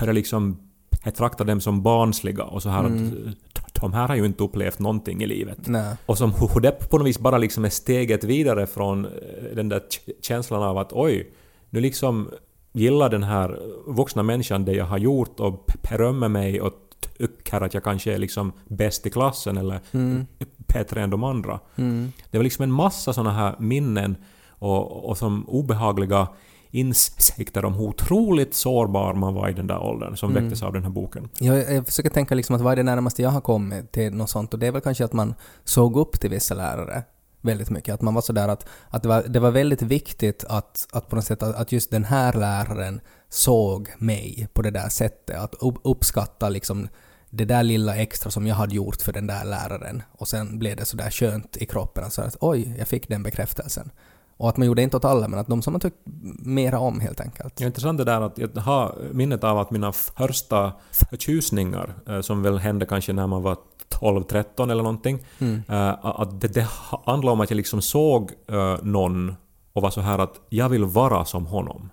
börjar 0.00 0.12
liksom 0.14 0.56
betrakta 1.04 1.44
dem 1.44 1.60
som 1.60 1.82
barnsliga 1.82 2.44
och 2.44 2.62
så 2.62 2.68
här 2.68 2.84
Mm. 2.84 3.28
att 3.66 3.74
de 3.80 3.92
här 3.92 4.08
har 4.08 4.14
ju 4.16 4.24
inte 4.26 4.42
upplevt 4.42 4.78
någonting 4.78 5.22
i 5.22 5.26
livet. 5.26 5.58
Nej. 5.66 5.96
Och 6.06 6.18
som 6.18 6.32
hur 6.32 6.60
det 6.60 6.70
på 6.90 6.98
något 6.98 7.06
vis 7.06 7.18
bara 7.18 7.38
liksom 7.38 7.64
är 7.64 7.68
steget 7.68 8.24
vidare 8.24 8.66
från 8.66 9.04
eh, 9.04 9.10
den 9.56 9.68
där 9.68 9.82
känslan 10.22 10.62
av 10.62 10.78
att 10.78 10.92
oj, 10.92 11.30
nu 11.74 11.80
liksom 11.80 12.30
gillar 12.72 13.08
den 13.10 13.22
här 13.22 13.58
vuxna 13.86 14.22
människan 14.22 14.64
det 14.64 14.72
jag 14.72 14.84
har 14.84 14.98
gjort 14.98 15.40
och 15.40 15.66
berömmer 15.90 16.28
mig 16.28 16.60
och 16.60 16.72
tycker 17.18 17.60
att 17.60 17.74
jag 17.74 17.84
kanske 17.84 18.14
är 18.14 18.18
liksom 18.18 18.52
bäst 18.68 19.06
i 19.06 19.10
klassen 19.10 19.56
eller 19.56 19.80
Mm. 19.92 20.26
bättre 20.56 21.02
än 21.02 21.10
de 21.10 21.24
andra. 21.24 21.60
Mm. 21.76 22.12
Det 22.30 22.38
var 22.38 22.42
liksom 22.44 22.62
en 22.62 22.72
massa 22.72 23.12
såna 23.12 23.32
här 23.32 23.56
minnen 23.58 24.16
och, 24.48 25.04
och 25.08 25.18
som 25.18 25.48
obehagliga 25.48 26.28
insikter 26.70 27.64
om 27.64 27.74
hur 27.74 27.84
otroligt 27.84 28.54
sårbar 28.54 29.14
man 29.14 29.34
var 29.34 29.48
i 29.48 29.52
den 29.52 29.66
där 29.66 29.78
åldern 29.82 30.16
som 30.16 30.30
Mm. 30.30 30.42
väcktes 30.44 30.62
av 30.62 30.72
den 30.72 30.82
här 30.82 30.90
boken. 30.90 31.28
Jag, 31.38 31.74
jag 31.74 31.86
försöker 31.86 32.10
tänka 32.10 32.34
liksom 32.34 32.56
att 32.56 32.62
vad 32.62 32.72
är 32.72 32.76
det 32.76 32.82
närmaste 32.82 33.22
jag 33.22 33.30
har 33.30 33.40
kommit 33.40 33.92
till 33.92 34.14
något 34.14 34.30
sånt 34.30 34.52
och 34.54 34.58
det 34.60 34.66
är 34.66 34.72
väl 34.72 34.80
kanske 34.80 35.04
att 35.04 35.12
man 35.12 35.34
såg 35.64 35.96
upp 35.96 36.20
till 36.20 36.30
vissa 36.30 36.54
lärare 36.54 37.02
väldigt 37.44 37.70
mycket. 37.70 37.94
Att 37.94 38.02
man 38.02 38.14
var 38.14 38.22
sådär 38.22 38.48
att, 38.48 38.66
att 38.88 39.02
det, 39.02 39.08
var, 39.08 39.22
det 39.22 39.40
var 39.40 39.50
väldigt 39.50 39.82
viktigt 39.82 40.44
att, 40.48 40.86
att 40.92 41.08
på 41.08 41.16
något 41.16 41.24
sätt 41.24 41.42
att, 41.42 41.56
att 41.56 41.72
just 41.72 41.90
den 41.90 42.04
här 42.04 42.32
läraren 42.32 43.00
såg 43.28 43.92
mig 43.98 44.48
på 44.52 44.62
det 44.62 44.70
där 44.70 44.88
sättet. 44.88 45.36
Att 45.36 45.54
uppskatta 45.84 46.48
liksom 46.48 46.88
det 47.30 47.44
där 47.44 47.62
lilla 47.62 47.96
extra 47.96 48.30
som 48.30 48.46
jag 48.46 48.54
hade 48.54 48.74
gjort 48.74 49.02
för 49.02 49.12
den 49.12 49.26
där 49.26 49.44
läraren. 49.44 50.02
Och 50.12 50.28
sen 50.28 50.58
blev 50.58 50.76
det 50.76 50.84
sådär 50.84 51.10
skönt 51.10 51.56
i 51.56 51.66
kroppen. 51.66 52.04
Alltså 52.04 52.22
att 52.22 52.36
oj, 52.40 52.74
jag 52.78 52.88
fick 52.88 53.08
den 53.08 53.22
bekräftelsen. 53.22 53.90
Och 54.36 54.48
att 54.48 54.56
man 54.56 54.66
gjorde 54.66 54.82
inte 54.82 54.96
åt 54.96 55.04
alla, 55.04 55.28
men 55.28 55.38
att 55.38 55.46
de 55.46 55.62
som 55.62 55.72
man 55.72 55.80
tyckte 55.80 56.00
mera 56.42 56.78
om 56.78 57.00
helt 57.00 57.20
enkelt. 57.20 57.60
Är 57.60 57.66
intressant 57.66 57.98
det 57.98 58.04
där 58.04 58.20
att 58.20 58.38
jag 58.38 58.48
har 58.60 58.94
minnet 59.12 59.44
av 59.44 59.58
att 59.58 59.70
mina 59.70 59.92
första 59.92 60.72
förtjusningar, 61.10 61.94
eh, 62.08 62.20
som 62.20 62.42
väl 62.42 62.58
hände 62.58 62.86
kanske 62.86 63.12
när 63.12 63.26
man 63.26 63.42
var 63.42 63.56
12-13 63.88 64.70
eller 64.70 64.82
någonting, 64.82 65.18
Mm. 65.38 65.62
eh, 65.68 65.88
att 66.02 66.40
det, 66.40 66.48
det 66.48 66.66
handlade 67.06 67.32
om 67.32 67.40
att 67.40 67.50
jag 67.50 67.56
liksom 67.56 67.82
såg 67.82 68.30
eh, 68.48 68.76
någon 68.82 69.34
och 69.72 69.82
var 69.82 69.90
så 69.90 70.00
här 70.00 70.18
att 70.18 70.40
jag 70.48 70.68
vill 70.68 70.84
vara 70.84 71.24
som 71.24 71.46
honom. 71.46 71.90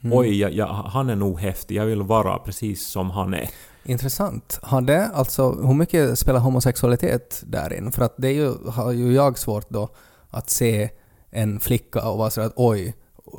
Mm. 0.00 0.18
Oj, 0.18 0.40
jag, 0.40 0.52
jag, 0.52 0.66
han 0.66 1.10
är 1.10 1.16
nog 1.16 1.40
häftig, 1.40 1.76
jag 1.76 1.84
vill 1.86 2.02
vara 2.02 2.38
precis 2.38 2.86
som 2.86 3.10
han 3.10 3.34
är. 3.34 3.48
Intressant. 3.84 4.58
Har 4.62 4.80
det 4.80 5.06
alltså, 5.14 5.52
hur 5.52 5.74
mycket 5.74 6.18
spelar 6.18 6.40
homosexualitet 6.40 7.42
där 7.46 7.72
in? 7.72 7.92
För 7.92 8.04
att 8.04 8.14
det 8.18 8.32
ju, 8.32 8.54
har 8.68 8.92
ju 8.92 9.12
jag 9.12 9.38
svårt 9.38 9.70
då 9.70 9.88
att 10.30 10.50
se 10.50 10.90
en 11.32 11.60
flicka 11.60 12.08
och 12.08 12.18
vara 12.18 12.30
så 12.30 12.40
att 12.40 12.52
oj, 12.56 12.94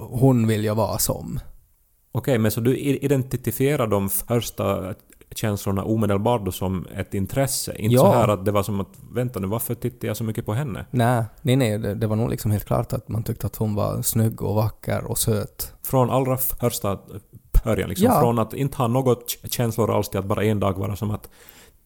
hon 0.09 0.47
vill 0.47 0.63
jag 0.63 0.75
vara 0.75 0.97
som. 0.97 1.39
Okej, 2.11 2.37
men 2.37 2.51
så 2.51 2.61
du 2.61 2.77
identifierar 2.77 3.87
de 3.87 4.09
första 4.09 4.93
känslorna 5.35 5.83
omedelbart 5.83 6.45
då 6.45 6.51
som 6.51 6.87
ett 6.95 7.13
intresse? 7.13 7.75
Inte 7.75 7.95
Ja. 7.95 8.01
så 8.01 8.11
här 8.11 8.27
att 8.27 8.45
det 8.45 8.51
var 8.51 8.63
som 8.63 8.79
att 8.79 8.87
vänta 9.13 9.39
nu, 9.39 9.47
varför 9.47 9.75
tittar 9.75 10.07
jag 10.07 10.17
så 10.17 10.23
mycket 10.23 10.45
på 10.45 10.53
henne? 10.53 10.85
Nej, 10.91 11.23
nej, 11.41 11.55
nej 11.55 11.77
det, 11.77 11.95
det 11.95 12.07
var 12.07 12.15
nog 12.15 12.29
liksom 12.29 12.51
helt 12.51 12.65
klart 12.65 12.93
att 12.93 13.09
man 13.09 13.23
tyckte 13.23 13.47
att 13.47 13.55
hon 13.55 13.75
var 13.75 14.01
snygg 14.01 14.41
och 14.41 14.55
vacker 14.55 15.03
och 15.03 15.17
söt. 15.17 15.73
Från 15.83 16.09
allra 16.09 16.37
första 16.37 16.99
början, 17.63 17.89
liksom. 17.89 18.05
Ja. 18.07 18.19
Från 18.19 18.39
att 18.39 18.53
inte 18.53 18.77
ha 18.77 18.87
något 18.87 19.37
känslor 19.43 19.95
alls 19.95 20.09
till 20.09 20.19
att 20.19 20.25
bara 20.25 20.43
en 20.43 20.59
dag 20.59 20.77
vara 20.77 20.95
som 20.95 21.11
att 21.11 21.29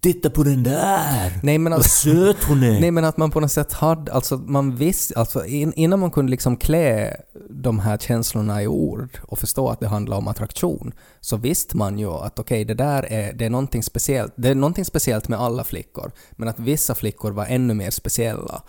Titta 0.01 0.29
på 0.29 0.43
den 0.43 0.63
där! 0.63 1.39
Nej 1.43 1.57
men, 1.57 1.71
Vad 1.71 1.79
att, 1.79 1.91
söt 1.91 2.43
hon 2.43 2.63
är! 2.63 2.79
nej 2.81 2.91
men 2.91 3.05
att 3.05 3.17
man 3.17 3.31
på 3.31 3.39
något 3.39 3.51
sätt 3.51 3.73
hade, 3.73 4.13
alltså 4.13 4.37
man 4.37 4.75
visste, 4.75 5.19
alltså 5.19 5.45
in, 5.45 5.73
innan 5.73 5.99
man 5.99 6.11
kunde 6.11 6.31
liksom 6.31 6.57
klä 6.57 7.17
de 7.49 7.79
här 7.79 7.97
känslorna 7.97 8.63
i 8.63 8.67
ord 8.67 9.19
och 9.21 9.39
förstå 9.39 9.69
att 9.69 9.79
det 9.79 9.87
handlar 9.87 10.17
om 10.17 10.27
attraktion, 10.27 10.93
så 11.19 11.37
visste 11.37 11.77
man 11.77 11.99
ju 11.99 12.11
att 12.11 12.39
okej, 12.39 12.65
det 12.65 12.73
där 12.73 13.03
är, 13.03 13.33
det 13.33 13.45
är 13.45 13.49
någonting 13.49 13.83
speciellt. 13.83 14.33
Det 14.35 14.49
är 14.49 14.55
någonting 14.55 14.85
speciellt 14.85 15.27
med 15.27 15.39
alla 15.39 15.63
flickor, 15.63 16.11
men 16.31 16.47
att 16.47 16.59
vissa 16.59 16.95
flickor 16.95 17.31
var 17.31 17.45
ännu 17.45 17.73
mer 17.73 17.91
speciella. 17.91 18.63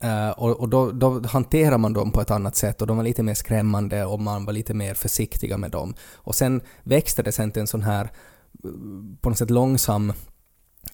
Eh, 0.00 0.30
och 0.30 0.60
och 0.60 0.68
då, 0.68 0.90
då 0.90 1.22
hanterar 1.26 1.78
man 1.78 1.92
dem 1.92 2.10
på 2.10 2.20
ett 2.20 2.30
annat 2.30 2.56
sätt 2.56 2.80
och 2.80 2.86
de 2.86 2.96
var 2.96 3.04
lite 3.04 3.22
mer 3.22 3.34
skrämmande 3.34 4.04
och 4.04 4.20
man 4.20 4.44
var 4.44 4.52
lite 4.52 4.74
mer 4.74 4.94
försiktiga 4.94 5.56
med 5.58 5.70
dem. 5.70 5.94
Och 6.14 6.34
sen 6.34 6.60
växte 6.82 7.22
det 7.22 7.32
sen 7.32 7.50
till 7.50 7.60
en 7.60 7.66
sån 7.66 7.82
här 7.82 8.04
eh, 8.04 8.70
på 9.20 9.28
något 9.28 9.38
sätt 9.38 9.50
långsam 9.50 10.12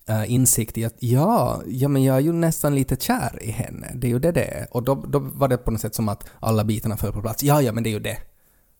eh, 0.07 0.33
insikt 0.33 0.79
i 0.79 0.85
att 0.85 0.97
ja, 0.99 1.63
ja, 1.67 1.89
men 1.89 2.05
jag 2.05 2.17
är 2.17 2.21
ju 2.21 2.33
nästan 2.33 2.75
lite 2.75 2.97
kär 2.97 3.39
i 3.43 3.51
henne. 3.51 3.93
Det 3.95 4.07
är 4.07 4.09
ju 4.09 4.19
det 4.19 4.33
det 4.33 4.45
är. 4.45 4.67
Och 4.71 4.83
då, 4.83 4.95
då 4.95 5.19
var 5.19 5.49
det 5.49 5.59
på 5.59 5.71
något 5.71 5.81
sätt 5.81 5.95
som 5.95 6.09
att 6.09 6.25
alla 6.41 6.65
bitarna 6.65 6.97
föll 6.97 7.13
på 7.13 7.23
plats. 7.23 7.43
Ja, 7.43 7.63
ja, 7.63 7.73
men 7.73 7.83
det 7.83 7.91
är 7.91 7.93
ju 7.93 8.01
det. 8.01 8.19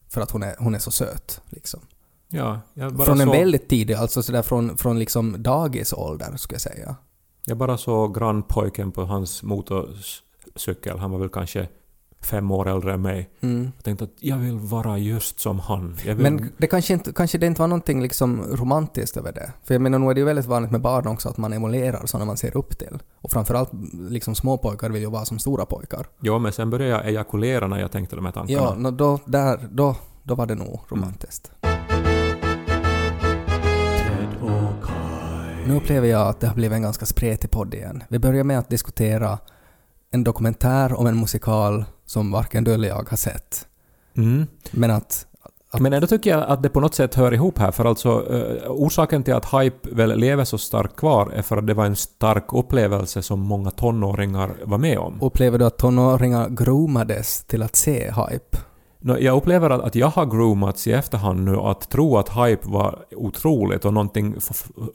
För 0.09 0.21
att 0.21 0.31
hon 0.31 0.43
är, 0.43 0.55
hon 0.59 0.75
är 0.75 0.79
så 0.79 0.91
söt, 0.91 1.41
liksom. 1.51 1.81
Ja, 2.29 2.61
jag 2.75 2.95
bara 2.95 3.05
Från 3.05 3.21
en 3.21 3.27
så, 3.27 3.33
väldigt 3.33 3.69
tidig, 3.69 3.95
alltså 3.95 4.23
sådär 4.23 4.43
från, 4.43 4.77
från 4.79 4.99
liksom 4.99 5.43
dagisålder, 5.43 6.37
skulle 6.37 6.55
jag 6.55 6.63
säga. 6.63 6.97
Jag 7.47 7.57
bara 7.57 7.79
såg 7.79 8.15
grannpojken 8.15 8.93
på 8.93 9.05
hans 9.05 9.43
motorcykel, 9.43 10.99
han 10.99 11.11
var 11.11 11.19
väl 11.19 11.29
kanske 11.29 11.69
fem 12.23 12.51
år 12.51 12.69
äldre 12.69 12.93
än 12.93 13.03
mig. 13.03 13.31
Mm. 13.41 13.73
Jag 13.77 13.85
tänkte 13.85 14.05
att 14.05 14.11
jag 14.21 14.37
vill 14.37 14.59
vara 14.59 14.99
just 14.99 15.41
som 15.41 15.59
han. 15.59 15.97
Jag 16.05 16.15
vill, 16.15 16.23
Men 16.23 16.53
det 16.57 16.67
kanske 16.67 16.93
inte, 16.93 17.13
kanske 17.13 17.39
det 17.39 17.47
inte 17.47 17.61
var 17.61 17.69
någonting 17.69 18.03
liksom 18.03 18.43
romantiskt 18.43 19.17
över 19.17 19.33
det. 19.33 19.53
För 19.65 19.75
jag 19.75 19.81
menar, 19.81 19.99
nu 19.99 20.11
är 20.11 20.15
det 20.15 20.21
ju 20.21 20.27
väldigt 20.27 20.47
vanligt 20.47 20.71
med 20.71 20.81
barn 20.81 21.07
också 21.07 21.29
att 21.29 21.37
man 21.37 21.53
emulerar 21.53 22.07
sådana 22.07 22.25
man 22.25 22.37
ser 22.37 22.57
upp 22.57 22.79
till. 22.79 22.99
Och 23.21 23.31
framförallt 23.31 23.71
liksom 23.93 24.35
små 24.35 24.59
pojkar 24.59 24.91
vill 24.91 25.03
ju 25.03 25.11
vara 25.11 25.25
som 25.25 25.39
stora 25.39 25.67
pojkar. 25.67 26.07
Ja, 26.21 26.39
men 26.39 26.53
sen 26.53 26.71
började 26.71 26.91
jag 26.91 27.09
ejakulera 27.09 27.67
när 27.67 27.81
jag 27.81 27.93
tänkte 27.93 28.17
de 28.17 28.25
här 28.25 28.33
tankarna. 28.33 28.63
Ja, 28.63 28.75
nå 28.75 28.91
då, 28.91 29.19
där, 29.25 29.69
då, 29.71 29.97
då 30.23 30.35
var 30.35 30.47
det 30.47 30.55
nog 30.55 30.81
romantiskt. 30.89 31.53
Nu 35.67 35.77
upplever 35.77 36.09
jag 36.09 36.29
att 36.29 36.41
det 36.41 36.47
har 36.47 36.55
blivit 36.55 36.77
en 36.77 36.83
ganska 36.83 37.07
spretig 37.07 37.51
podd 37.51 37.75
igen. 37.75 38.05
Vi 38.09 38.19
börjar 38.19 38.45
med 38.45 38.59
att 38.59 38.69
diskutera 38.69 39.39
en 40.11 40.25
dokumentär 40.25 40.93
om 40.95 41.07
en 41.07 41.21
musikal 41.21 41.85
som 42.13 42.31
varken 42.31 42.65
du 42.65 42.75
eller 42.75 42.89
jag 42.89 43.09
har 43.11 43.17
sett. 43.17 43.67
Mm. 44.17 44.47
Men 44.71 44.91
att... 44.91 45.27
att 45.71 45.81
Men 45.81 45.93
ändå 45.93 46.07
tycker 46.07 46.31
jag 46.31 46.45
att 46.49 46.63
det 46.63 46.69
på 46.69 46.81
något 46.81 46.95
sätt 46.95 47.15
hör 47.15 47.35
ihop 47.35 47.59
här, 47.59 47.71
för 47.71 47.85
alltså 47.85 48.35
eh, 48.35 48.71
orsaken 48.71 49.23
till 49.23 49.35
att 49.35 49.55
hype 49.55 49.89
väl 49.95 50.19
lever 50.19 50.45
så 50.45 50.59
starkt 50.59 50.97
kvar 50.97 51.31
är 51.35 51.43
för 51.43 51.57
att 51.57 51.67
det 51.67 51.75
var 51.75 51.87
en 51.87 51.97
stark 51.97 52.53
upplevelse 52.53 53.23
som 53.23 53.41
många 53.41 53.71
tonåringar 53.71 54.55
var 54.65 54.79
med 54.79 54.99
om. 54.99 55.23
upplever 55.23 55.59
du 55.59 55.65
att 55.65 55.79
tonåringar 55.79 56.49
groomades 56.49 57.45
till 57.45 57.63
att 57.63 57.77
se 57.77 58.11
hype? 58.11 58.59
Jag 59.21 59.37
upplever 59.37 59.71
att, 59.71 59.81
att 59.81 59.95
jag 59.95 60.07
har 60.07 60.27
groomats 60.27 60.87
i 60.87 60.93
efterhand 60.93 61.45
nu 61.45 61.57
att 61.57 61.91
tro 61.91 62.17
att 62.17 62.29
hype 62.29 62.69
var 62.69 63.05
otroligt 63.17 63.85
och 63.85 63.95
någonting 63.95 64.37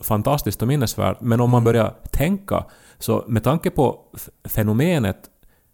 fantastiskt 0.02 0.62
och 0.62 0.68
minnesvärt. 0.68 1.22
Men 1.22 1.42
om 1.42 1.50
man 1.50 1.64
börjar 1.64 1.94
tänka, 2.12 2.66
så 3.00 3.24
med 3.28 3.44
tanke 3.44 3.70
på 3.70 4.00
fenomenet 4.48 5.18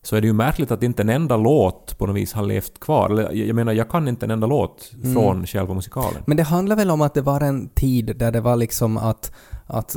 så 0.04 0.16
är 0.16 0.22
det 0.22 0.28
ju 0.28 0.34
märkligt 0.34 0.72
att 0.72 0.84
inte 0.84 1.02
en 1.02 1.10
enda 1.10 1.38
låt 1.38 1.98
på 1.98 2.06
något 2.06 2.16
vis 2.16 2.34
har 2.34 2.44
levt 2.44 2.80
kvar. 2.80 3.10
Eller, 3.10 3.32
jag 3.32 3.56
menar, 3.56 3.74
jag 3.74 3.89
kan 3.89 4.08
inte 4.08 4.26
en 4.26 4.32
enda 4.32 4.48
låt 4.48 4.92
från 5.13 5.46
själva 5.46 5.74
musikalen. 5.74 6.24
Men 6.26 6.38
det 6.38 6.44
handlar 6.44 6.76
väl 6.76 6.92
om 6.92 7.02
att 7.02 7.13
det 7.13 7.22
var 7.22 7.42
en 7.42 7.70
tid 7.70 8.16
där 8.18 8.32
det 8.32 8.42
var 8.42 8.56
liksom 8.56 8.98
att, 8.98 9.32
att 9.66 9.96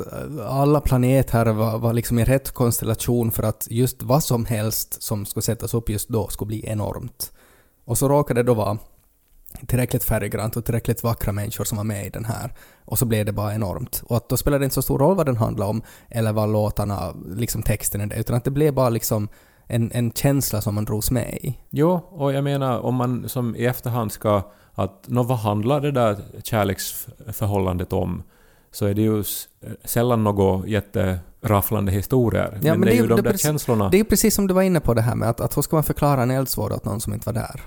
alla 0.49 0.81
planeter 0.81 1.47
var, 1.47 1.79
var 1.79 1.93
liksom 1.93 2.19
i 2.19 2.25
rätt 2.25 2.51
konstellation 2.51 3.31
för 3.31 3.43
att 3.43 3.67
just 3.71 4.03
vad 4.03 4.25
som 4.25 4.45
helst 4.45 5.03
som 5.03 5.27
skulle 5.27 5.43
sättas 5.43 5.75
upp 5.75 5.91
just 5.91 6.09
då 6.09 6.29
skulle 6.29 6.47
bli 6.47 6.67
enormt. 6.67 7.33
Och 7.85 7.99
så 7.99 8.09
råkade 8.09 8.43
det 8.43 8.47
då 8.47 8.55
vara 8.55 8.79
tillräckligt 9.67 10.05
färggrant 10.05 10.57
och 10.57 10.65
tillräckligt 10.65 11.03
vackra 11.03 11.33
människor 11.33 11.65
som 11.65 11.77
var 11.77 11.85
med 11.85 12.07
i 12.07 12.11
den 12.11 12.25
här. 12.25 12.55
Och 12.85 12.99
så 12.99 13.05
blev 13.05 13.27
det 13.27 13.33
bara 13.33 13.55
enormt. 13.55 14.03
Och 14.07 14.17
att 14.17 14.29
då 14.29 14.37
spelade 14.37 14.63
det 14.63 14.65
inte 14.65 14.75
så 14.75 14.83
stor 14.83 14.99
roll 14.99 15.17
vad 15.17 15.27
den 15.27 15.37
handlade 15.37 15.71
om 15.71 15.83
eller 16.09 16.33
vad 16.33 16.53
låtarna, 16.53 17.15
liksom 17.27 17.63
texten 17.63 18.01
är 18.01 18.07
det, 18.07 18.17
utan 18.17 18.37
att 18.37 18.45
det 18.45 18.51
blev 18.51 18.75
bara 18.75 18.89
liksom 18.89 19.29
en, 19.67 19.91
en 19.93 20.13
känsla 20.13 20.61
som 20.61 20.75
man 20.75 20.85
drogs 20.85 21.11
med 21.11 21.35
i. 21.35 21.59
Jo, 21.71 22.01
och 22.11 22.33
jag 22.33 22.45
menar 22.45 22.79
om 22.81 22.95
man 22.95 23.29
som 23.29 23.57
i 23.57 23.67
efterhand 23.67 24.13
ska 24.13 24.43
att 24.75 25.05
nå, 25.07 25.23
vad 25.23 25.39
handlar 25.39 25.81
det 25.81 25.91
där 25.91 26.17
kärleksförhållandet 26.43 27.93
om? 27.93 28.23
Så 28.73 28.87
är 28.87 28.95
det 28.95 29.03
ju 29.03 29.25
sällan 29.85 30.25
något 30.25 30.69
jätterafflande 30.69 31.93
historier. 31.93 32.59
Ja, 32.63 32.71
men, 32.71 32.81
men 32.81 32.81
det 32.81 32.87
är 32.87 32.91
det 32.91 32.99
är 32.99 33.03
ju 33.03 33.09
de 33.09 33.17
där 33.17 33.23
precis- 33.23 33.43
känslorna. 33.43 33.89
Det 33.89 34.01
är 34.01 34.05
precis 34.05 34.35
som 34.35 34.47
du 34.47 34.55
var 34.55 34.63
inne 34.63 34.81
på 34.81 34.95
det 34.95 35.03
här 35.03 35.15
med 35.15 35.29
att, 35.29 35.41
att 35.41 35.57
hur 35.57 35.63
ska 35.63 35.77
man 35.77 35.85
förklara 35.85 36.23
en 36.23 36.31
eldsvåda 36.31 36.75
åt 36.75 36.85
någon 36.85 37.01
som 37.01 37.15
inte 37.15 37.29
var 37.29 37.35
där? 37.35 37.61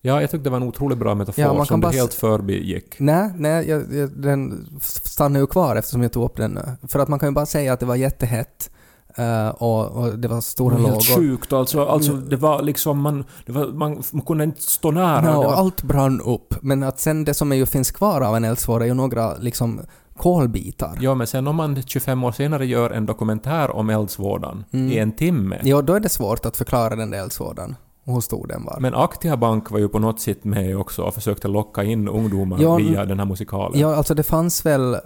Ja, 0.00 0.20
jag 0.20 0.30
tyckte 0.30 0.44
det 0.44 0.50
var 0.50 0.56
en 0.56 0.62
otroligt 0.62 0.98
bra 0.98 1.14
metafor 1.14 1.44
Ja, 1.44 1.64
som 1.64 1.80
du 1.80 1.88
helt 1.88 2.14
förbigick. 2.14 2.94
Nej, 2.98 3.30
nej 3.36 3.68
jag, 3.68 3.94
jag, 3.94 4.10
den 4.10 4.66
stannar 4.80 5.40
ju 5.40 5.46
kvar 5.46 5.76
eftersom 5.76 6.02
jag 6.02 6.12
tog 6.12 6.24
upp 6.24 6.36
den 6.36 6.50
nu. 6.50 6.88
För 6.88 6.98
att 6.98 7.08
man 7.08 7.18
kan 7.18 7.28
ju 7.28 7.32
bara 7.32 7.46
säga 7.46 7.72
att 7.72 7.80
det 7.80 7.86
var 7.86 7.96
jättehett 7.96 8.70
eh, 9.16 9.48
och, 9.48 9.90
och 9.90 10.18
det 10.18 10.28
var 10.28 10.40
stora 10.40 10.78
lågor. 10.78 10.90
helt 10.90 11.16
sjukt 11.16 11.52
alltså. 11.52 11.84
alltså 11.84 12.12
det 12.12 12.36
var 12.36 12.62
liksom 12.62 13.00
man, 13.00 13.24
det 13.46 13.52
var, 13.52 13.66
man, 13.66 14.02
man 14.10 14.22
kunde 14.22 14.44
inte 14.44 14.62
stå 14.62 14.90
nära. 14.90 15.38
Och 15.38 15.44
var, 15.44 15.52
allt 15.52 15.82
brann 15.82 16.20
upp. 16.20 16.54
Men 16.62 16.82
att 16.82 17.00
sen 17.00 17.24
det 17.24 17.34
som 17.34 17.52
är 17.52 17.56
ju 17.56 17.66
finns 17.66 17.90
kvar 17.90 18.20
av 18.20 18.36
en 18.36 18.44
eldsvåda 18.44 18.84
är 18.84 18.88
ju 18.88 18.94
några 18.94 19.36
liksom 19.36 19.80
kolbitar. 20.16 20.98
ja, 21.00 21.14
men 21.14 21.26
sen 21.26 21.46
om 21.46 21.56
man 21.56 21.82
25 21.82 22.24
år 22.24 22.32
senare 22.32 22.66
gör 22.66 22.90
en 22.90 23.06
dokumentär 23.06 23.70
om 23.70 23.90
eldsvådan 23.90 24.64
i 24.70 24.98
en 24.98 25.12
timme. 25.12 25.60
Ja, 25.62 25.82
då 25.82 25.94
är 25.94 26.00
det 26.00 26.08
svårt 26.08 26.46
att 26.46 26.56
förklara 26.56 26.96
den 26.96 27.10
där 27.10 27.18
eldsvådan 27.18 27.76
och 28.04 28.14
hur 28.14 28.20
stor 28.20 28.46
den 28.46 28.64
var. 28.64 28.76
Men 28.80 28.94
Aktia 28.94 29.36
Bank 29.36 29.70
var 29.70 29.78
ju 29.78 29.88
på 29.88 29.98
något 29.98 30.20
sätt 30.20 30.44
med 30.44 30.76
också 30.76 31.02
och 31.02 31.14
försökte 31.14 31.48
locka 31.48 31.84
in 31.84 32.08
ungdomar 32.08 32.58
Ja, 32.60 32.76
via 32.76 33.04
den 33.04 33.18
här 33.18 33.26
musikalen. 33.26 33.80
Ja, 33.80 33.94
alltså 33.96 34.14
det 34.14 34.22
fanns 34.22 34.66
väl... 34.66 34.94
Uh, 34.94 35.00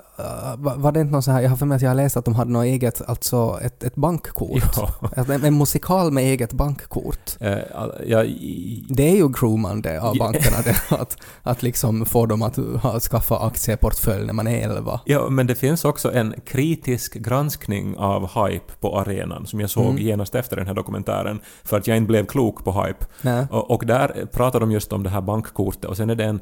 var, 0.76 0.92
det 0.92 1.00
inte 1.00 1.12
någon 1.12 1.22
så 1.22 1.30
här... 1.30 1.40
Jag 1.40 1.50
har 1.50 1.56
för 1.56 1.66
mig 1.66 1.76
att 1.76 1.82
jag 1.82 1.90
har 1.90 1.94
läst 1.94 2.16
att 2.16 2.24
de 2.24 2.34
hade 2.34 2.50
något 2.50 2.64
eget, 2.64 3.02
alltså 3.08 3.58
ett, 3.62 3.82
ett 3.82 3.94
bankkort. 3.96 4.62
Ja. 4.76 4.88
En, 5.16 5.44
en 5.44 5.58
musikal 5.58 6.10
med 6.12 6.24
eget 6.24 6.52
bankkort. 6.52 7.36
Eh, 7.40 7.58
ja, 8.06 8.24
i- 8.24 8.84
Det 8.88 9.10
är 9.10 9.16
ju 9.16 9.28
groomande 9.28 10.00
av 10.00 10.16
bankerna 10.18 10.56
det, 10.64 10.76
att, 11.00 11.16
att 11.42 11.62
liksom 11.62 12.06
få 12.06 12.26
dem 12.26 12.42
att 12.42 12.56
ha, 12.56 13.00
skaffa 13.00 13.38
aktieportfölj 13.46 14.26
när 14.26 14.32
man 14.32 14.46
är 14.46 14.68
11. 14.70 15.00
Ja, 15.04 15.28
men 15.28 15.46
det 15.46 15.54
finns 15.54 15.84
också 15.84 16.12
en 16.12 16.34
kritisk 16.46 17.14
granskning 17.14 17.96
av 17.96 18.22
hype 18.46 18.72
på 18.80 18.98
arenan 18.98 19.46
som 19.46 19.60
jag 19.60 19.70
såg 19.70 19.84
Mm. 19.88 19.98
genast 19.98 20.34
efter 20.34 20.56
den 20.56 20.66
här 20.66 20.74
dokumentären 20.74 21.40
för 21.64 21.76
att 21.78 21.86
jag 21.86 21.96
inte 21.96 22.06
blev 22.08 22.26
klok 22.26 22.64
på 22.64 22.72
hype. 22.72 22.87
Nej. 23.22 23.46
Och, 23.50 23.70
och 23.70 23.86
där 23.86 24.26
pratar 24.32 24.60
de 24.60 24.70
just 24.72 24.92
om 24.92 25.02
det 25.02 25.10
här 25.10 25.20
bankkortet 25.20 25.84
och 25.84 25.96
sen 25.96 26.10
är 26.10 26.14
det 26.14 26.24
en 26.24 26.40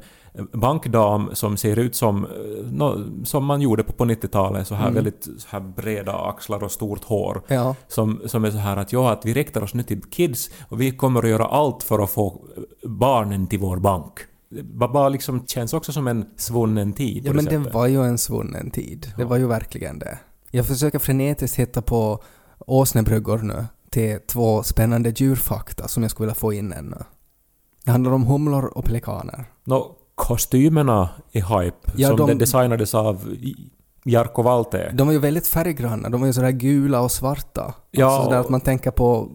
bankdam 0.53 1.29
som 1.33 1.57
ser 1.57 1.79
ut 1.79 1.95
som, 1.95 2.25
eh, 2.25 2.31
nå, 2.71 2.97
som 3.23 3.45
man 3.45 3.61
gjorde 3.61 3.83
på, 3.83 3.93
på 3.93 4.05
90-talet, 4.05 4.67
så 4.67 4.75
här 4.75 4.83
Mm. 4.83 4.93
väldigt 4.95 5.23
så 5.23 5.47
här 5.49 5.59
breda 5.59 6.13
axlar 6.15 6.63
och 6.63 6.71
stort 6.71 7.03
hår. 7.03 7.41
Ja. 7.47 7.75
Som, 7.87 8.21
som 8.25 8.45
är 8.45 8.51
så 8.51 8.57
här 8.57 8.77
att 8.77 8.93
ja, 8.93 9.11
att 9.11 9.25
vi 9.25 9.33
riktar 9.33 9.61
oss 9.63 9.73
nu 9.73 9.83
till 9.83 10.01
kids 10.01 10.49
och 10.69 10.81
vi 10.81 10.91
kommer 10.91 11.23
att 11.23 11.29
göra 11.29 11.45
allt 11.45 11.83
för 11.83 11.99
att 12.03 12.09
få 12.09 12.41
barnen 12.83 13.47
till 13.47 13.59
vår 13.59 13.77
bank. 13.77 14.13
Det 14.49 14.63
bara 14.87 15.09
liksom 15.09 15.45
känns 15.47 15.73
också 15.73 15.91
som 15.91 16.07
en 16.07 16.25
svunnen 16.37 16.93
tid 16.93 17.25
Ja 17.25 17.33
men 17.33 17.43
sättet. 17.45 17.73
var 17.73 17.87
ju 17.87 18.03
en 18.03 18.17
svunnen 18.17 18.71
tid. 18.71 19.13
Det 19.17 19.25
var 19.25 19.37
ju 19.37 19.47
verkligen 19.47 19.99
det. 19.99 20.17
Jag 20.51 20.65
försöker 20.67 20.99
frenetiskt 20.99 21.57
hitta 21.59 21.81
på 21.81 22.23
åsnebryggor 22.59 23.37
nu 23.37 23.65
till 23.89 24.19
två 24.27 24.63
spännande 24.63 25.09
djurfakta 25.15 25.87
som 25.87 26.03
jag 26.03 26.11
skulle 26.11 26.25
vilja 26.27 26.35
få 26.39 26.53
in 26.53 26.73
ännu. 26.73 26.97
Det 27.85 27.91
handlar 27.91 28.11
om 28.11 28.23
humlor 28.23 28.65
och 28.65 28.85
pelikaner. 28.85 29.45
Nå, 29.63 29.95
kostymerna 30.15 31.09
i 31.31 31.39
Hype, 31.41 31.91
Ja, 31.95 32.07
som 32.07 32.17
de- 32.17 32.27
de... 32.27 32.33
designades 32.37 32.95
av 32.95 33.35
Jarkko 34.05 34.41
Valté. 34.41 34.89
De 34.93 35.07
var 35.07 35.13
ju 35.13 35.19
väldigt 35.19 35.47
färggranna, 35.47 36.09
de 36.09 36.19
var 36.21 36.27
ju 36.27 36.33
sådär 36.33 36.51
gula 36.51 37.01
och 37.01 37.11
svarta. 37.11 37.73
Ja, 37.91 38.05
Alltså 38.05 38.23
sådär 38.23 38.39
att 38.39 38.49
man 38.49 38.61
tänker 38.61 38.91
på 38.91 39.29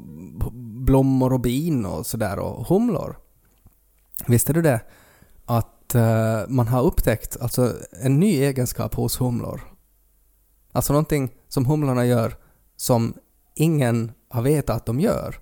blommor 0.87 1.33
och 1.33 1.41
bin 1.41 1.87
och 1.87 2.07
sådär 2.07 2.39
och 2.39 2.67
humlor. 2.67 3.19
Visste 4.27 4.53
du 4.53 4.63
det? 4.63 4.81
Att 5.45 5.95
eh, 5.95 6.41
man 6.49 6.69
har 6.69 6.83
upptäckt 6.83 7.37
alltså 7.41 7.73
en 8.03 8.21
ny 8.21 8.43
egenskap 8.43 8.95
hos 8.95 9.21
humlor. 9.21 9.61
Alltså 10.73 10.93
någonting 10.93 11.31
som 11.49 11.67
humlorna 11.67 12.07
gör 12.07 12.35
som 12.77 13.15
ingen 13.55 14.13
har 14.29 14.43
vetat 14.43 14.77
att 14.77 14.87
de 14.87 15.01
gör. 15.01 15.39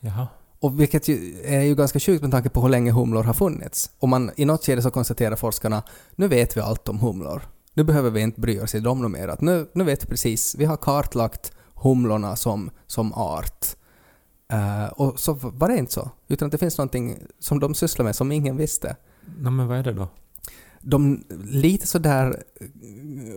Jaha. 0.00 0.28
Och 0.60 0.80
vilket 0.80 1.08
ju 1.08 1.40
är 1.44 1.62
ju 1.62 1.74
ganska 1.74 2.00
sjukt 2.00 2.22
med 2.22 2.30
tanke 2.30 2.48
på 2.48 2.60
hur 2.62 2.68
länge 2.68 2.92
humlor 2.92 3.22
har 3.22 3.34
funnits. 3.34 3.90
Och 3.98 4.08
man, 4.08 4.30
i 4.36 4.44
något 4.44 4.66
skede 4.66 4.82
så 4.82 4.90
konstaterar 4.90 5.36
forskarna, 5.36 5.82
nu 6.16 6.28
vet 6.28 6.56
vi 6.56 6.60
allt 6.60 6.88
om 6.88 6.98
humlor. 6.98 7.42
Nu 7.74 7.84
behöver 7.84 8.10
vi 8.10 8.20
inte 8.20 8.40
bry 8.40 8.60
oss 8.60 8.74
om 8.74 8.82
dem 8.82 9.12
mer. 9.12 9.28
Att 9.28 9.40
nu, 9.40 9.66
nu 9.72 9.84
vet 9.84 10.04
vi 10.04 10.08
precis, 10.08 10.54
vi 10.58 10.64
har 10.64 10.76
kartlagt 10.76 11.52
humlorna 11.74 12.36
som, 12.36 12.70
som 12.86 13.12
art. 13.12 13.66
Eh, 14.52 14.86
och 14.86 15.20
så 15.20 15.32
var 15.32 15.68
det 15.68 15.76
inte 15.76 15.92
så. 15.92 16.10
Utan 16.28 16.46
att 16.46 16.52
det 16.52 16.58
finns 16.58 16.78
någonting 16.78 17.18
som 17.38 17.60
de 17.60 17.74
sysslar 17.74 18.04
med 18.04 18.16
som 18.16 18.32
ingen 18.32 18.56
visste. 18.56 18.96
Nå 19.38 19.50
men 19.50 19.68
vad 19.68 19.78
är 19.78 19.82
det 19.82 19.92
då? 19.92 20.08
De 20.80 21.24
lite 21.44 21.86
sådär 21.86 22.42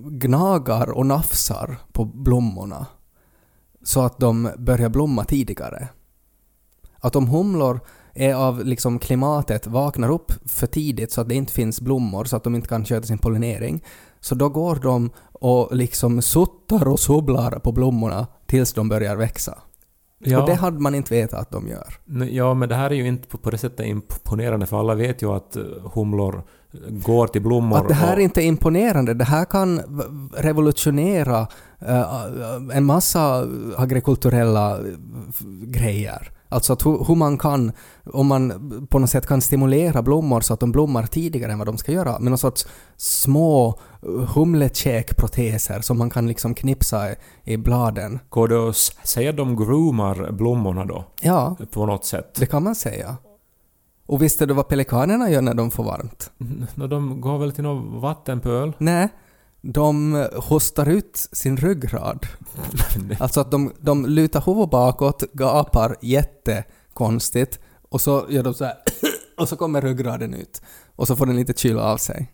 gnagar 0.02 0.90
och 0.90 1.06
nafsar 1.06 1.78
på 1.92 2.06
blommorna. 2.06 2.86
Så 3.84 4.02
att 4.02 4.20
de 4.20 4.50
börjar 4.58 4.90
blomma 4.90 5.24
tidigare. 5.24 5.88
Att 7.00 7.16
om 7.16 7.28
humlor 7.28 7.80
är 8.14 8.34
av 8.34 8.66
liksom 8.66 9.00
klimatet 9.00 9.68
vaknar 9.68 10.10
upp 10.10 10.32
för 10.46 10.68
tidigt 10.68 11.12
så 11.12 11.22
att 11.22 11.30
det 11.30 11.36
inte 11.36 11.54
finns 11.54 11.82
blommor 11.82 12.26
så 12.26 12.36
att 12.36 12.44
de 12.44 12.56
inte 12.56 12.68
kan 12.68 12.86
sköta 12.86 13.08
sin 13.08 13.18
pollinering. 13.18 13.84
Så 14.20 14.36
då 14.36 14.50
går 14.50 14.76
de 14.76 15.10
och 15.32 15.76
liksom 15.76 16.22
suttar 16.22 16.88
och 16.88 17.00
subblar 17.00 17.52
på 17.60 17.72
blommorna 17.72 18.28
tills 18.46 18.74
de 18.74 18.90
börjar 18.90 19.16
växa. 19.16 19.58
Ja. 20.20 20.42
Och 20.42 20.50
det 20.50 20.56
hade 20.56 20.80
man 20.80 20.96
inte 20.96 21.14
vetat 21.14 21.40
att 21.40 21.52
de 21.52 21.68
gör. 21.68 21.94
Ja, 22.30 22.54
men 22.54 22.70
det 22.70 22.76
här 22.76 22.90
är 22.90 22.96
ju 22.96 23.08
inte 23.08 23.28
på, 23.28 23.38
på 23.38 23.50
det 23.50 23.58
sättet 23.58 23.86
imponerande 23.86 24.66
för 24.66 24.80
alla 24.80 24.96
vet 24.96 25.22
ju 25.22 25.36
att 25.36 25.56
eh, 25.56 25.64
humlor 25.94 26.44
går 26.90 27.28
till 27.28 27.42
blommor 27.42 27.78
Att 27.78 27.88
det 27.88 27.94
här 27.94 28.16
och, 28.16 28.22
inte 28.22 28.42
är 28.42 28.46
imponerande, 28.46 29.14
det 29.14 29.24
här 29.24 29.46
kan 29.46 29.82
revolutionera 30.38 31.48
en 32.74 32.86
massa 32.86 33.48
agrikulturella 33.78 34.78
eh, 34.78 34.84
grejer. 35.62 36.32
Alltså 36.50 36.74
att 36.74 36.86
hur, 36.86 37.06
hur 37.08 37.16
man 37.16 37.38
kan, 37.38 37.72
om 38.06 38.28
man 38.28 38.88
på 38.90 39.00
något 39.00 39.10
sätt 39.10 39.28
kan 39.28 39.42
stimulera 39.42 40.02
blommor 40.02 40.42
så 40.42 40.54
att 40.54 40.60
de 40.60 40.72
blommar 40.72 41.06
tidigare 41.06 41.52
än 41.52 41.58
vad 41.58 41.68
de 41.68 41.78
ska 41.78 41.92
göra, 41.92 42.20
med 42.20 42.32
någon 42.32 42.38
sorts 42.38 42.68
små 42.98 43.68
eh, 44.04 44.10
humlekäkproteser 44.36 45.82
som 45.82 45.98
man 45.98 46.10
kan 46.10 46.28
liksom 46.28 46.54
knipsa 46.56 47.12
i, 47.12 47.16
i 47.44 47.58
bladen. 47.58 48.20
Går 48.30 48.48
det 48.48 48.70
att 48.70 48.76
säga 49.08 49.30
att 49.30 49.38
de 49.38 49.56
groomar 49.56 50.32
blommorna 50.32 50.86
då? 50.86 51.06
Ja, 51.22 51.56
På 51.72 51.86
något 51.86 52.06
sätt? 52.06 52.36
det 52.36 52.46
kan 52.46 52.64
man 52.64 52.76
säga. 52.76 53.16
Och 54.06 54.22
visste 54.22 54.46
du 54.46 54.54
vad 54.54 54.68
pelikanerna 54.68 55.30
gör 55.30 55.42
när 55.42 55.54
de 55.54 55.72
får 55.72 55.84
varmt? 55.84 56.32
De 56.76 57.22
går 57.22 57.38
väl 57.38 57.52
till 57.52 57.64
någon 57.64 58.02
vattenpöl? 58.02 58.74
Nej, 58.78 59.10
de 59.62 60.28
hostar 60.36 60.90
ut 60.90 61.28
sin 61.32 61.58
ryggrad. 61.58 62.28
Alltså 63.20 63.42
att 63.42 63.52
de, 63.52 63.74
de 63.80 64.06
lutar 64.06 64.44
huvudet 64.46 64.72
bakåt, 64.72 65.24
gapar 65.34 65.96
jättekonstigt 66.02 67.60
och 67.90 68.02
så 68.02 68.26
gör 68.30 68.44
de 68.44 68.54
så 68.54 68.66
här 68.66 68.76
och 69.38 69.50
så 69.50 69.56
kommer 69.56 69.82
ryggraden 69.82 70.34
ut. 70.34 70.62
Och 70.96 71.08
så 71.08 71.16
får 71.16 71.26
den 71.26 71.36
lite 71.36 71.54
kyla 71.54 71.84
av 71.84 71.98
sig. 71.98 72.32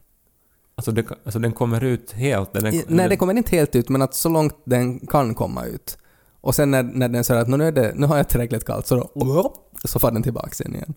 Alltså, 0.75 0.91
det, 0.91 1.05
alltså 1.23 1.39
den 1.39 1.51
kommer 1.51 1.83
ut 1.83 2.11
helt? 2.11 2.53
Den, 2.53 2.73
I, 2.73 2.83
nej, 2.87 3.09
det 3.09 3.17
kommer 3.17 3.37
inte 3.37 3.55
helt 3.55 3.75
ut, 3.75 3.89
men 3.89 4.01
att 4.01 4.13
så 4.13 4.29
långt 4.29 4.55
den 4.65 4.99
kan 4.99 5.35
komma 5.35 5.65
ut. 5.65 5.97
Och 6.41 6.55
sen 6.55 6.71
när, 6.71 6.83
när 6.83 7.09
den 7.09 7.23
säger 7.23 7.41
att 7.41 7.47
nu, 7.47 7.67
är 7.67 7.71
det, 7.71 7.93
nu 7.95 8.07
har 8.07 8.17
jag 8.17 8.29
tillräckligt 8.29 8.65
kallt, 8.65 8.87
så 8.87 8.95
då 9.13 9.53
så 9.83 9.99
får 9.99 10.11
den 10.11 10.23
tillbaka 10.23 10.49
sen 10.51 10.75
igen. 10.75 10.93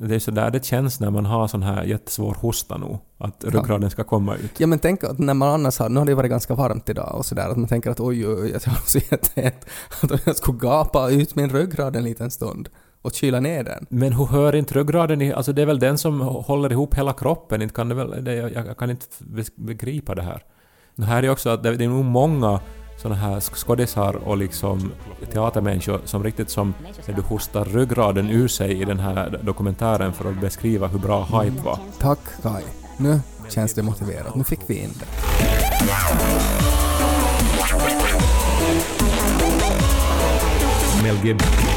Det 0.00 0.14
är 0.14 0.18
så 0.18 0.30
där 0.30 0.50
det 0.50 0.64
känns 0.64 1.00
när 1.00 1.10
man 1.10 1.26
har 1.26 1.48
sån 1.48 1.62
här 1.62 1.84
jättesvår 1.84 2.36
hosta 2.40 2.76
nu. 2.76 2.98
Att 3.18 3.44
ryggraden 3.44 3.90
ska 3.90 4.04
komma 4.04 4.34
ut. 4.34 4.60
Ja 4.60 4.66
men 4.66 4.78
tänk 4.78 5.04
att 5.04 5.18
när 5.18 5.34
man 5.34 5.48
annars 5.48 5.78
har, 5.78 5.88
nu 5.88 5.98
har 5.98 6.06
det 6.06 6.14
varit 6.14 6.30
ganska 6.30 6.54
varmt 6.54 6.88
idag 6.88 7.14
och 7.14 7.26
sådär, 7.26 7.48
att 7.48 7.56
man 7.56 7.68
tänker 7.68 7.90
att 7.90 8.00
oj 8.00 8.28
oj 8.28 8.50
jag 8.50 8.72
har 8.72 8.88
så 8.88 8.98
jättehett. 8.98 9.66
Att 10.02 10.10
om 10.10 10.18
jag 10.24 10.36
skulle 10.36 10.58
gapa 10.58 11.10
ut 11.10 11.34
min 11.34 11.50
ryggrad 11.50 11.96
en 11.96 12.04
liten 12.04 12.30
stund 12.30 12.68
och 13.02 13.14
kyla 13.14 13.40
ner 13.40 13.64
den. 13.64 13.86
Men 13.88 14.12
hur 14.12 14.26
hör 14.26 14.54
inte 14.54 14.74
ryggraden 14.74 15.22
i... 15.22 15.32
Alltså 15.32 15.52
det 15.52 15.62
är 15.62 15.66
väl 15.66 15.78
den 15.78 15.98
som 15.98 16.20
håller 16.20 16.72
ihop 16.72 16.94
hela 16.94 17.12
kroppen? 17.12 17.62
Inte 17.62 17.74
kan 17.74 17.88
det 17.88 17.94
väl, 17.94 18.24
det, 18.24 18.34
jag, 18.34 18.66
jag 18.66 18.76
kan 18.76 18.90
inte 18.90 19.06
begripa 19.56 20.14
det 20.14 20.22
här. 20.22 20.42
Det 20.96 21.04
här 21.04 21.22
är 21.22 21.30
också 21.30 21.50
att 21.50 21.62
det, 21.62 21.76
det 21.76 21.84
är 21.84 21.88
nog 21.88 22.04
många 22.04 22.60
såna 22.96 23.14
här 23.14 23.40
skådisar 23.40 24.16
och 24.16 24.36
liksom 24.36 24.92
teatermänniskor 25.32 26.00
som 26.04 26.24
riktigt 26.24 26.50
som 26.50 26.74
när 27.06 27.14
du 27.14 27.22
hostar 27.22 27.64
ryggraden 27.64 28.30
ur 28.30 28.48
sig 28.48 28.80
i 28.80 28.84
den 28.84 28.98
här 28.98 29.40
dokumentären 29.42 30.12
för 30.12 30.30
att 30.30 30.40
beskriva 30.40 30.86
hur 30.86 30.98
bra 30.98 31.24
hype 31.24 31.62
var. 31.62 31.78
Tack 31.98 32.18
Kai. 32.42 32.62
Nu 32.96 33.20
känns 33.48 33.74
det 33.74 33.82
motiverat. 33.82 34.34
Nu 34.34 34.44
fick 34.44 34.60
vi 34.66 34.74
in 34.74 34.90
det. 35.00 35.06
Mel 41.02 41.16
Gibson. 41.24 41.74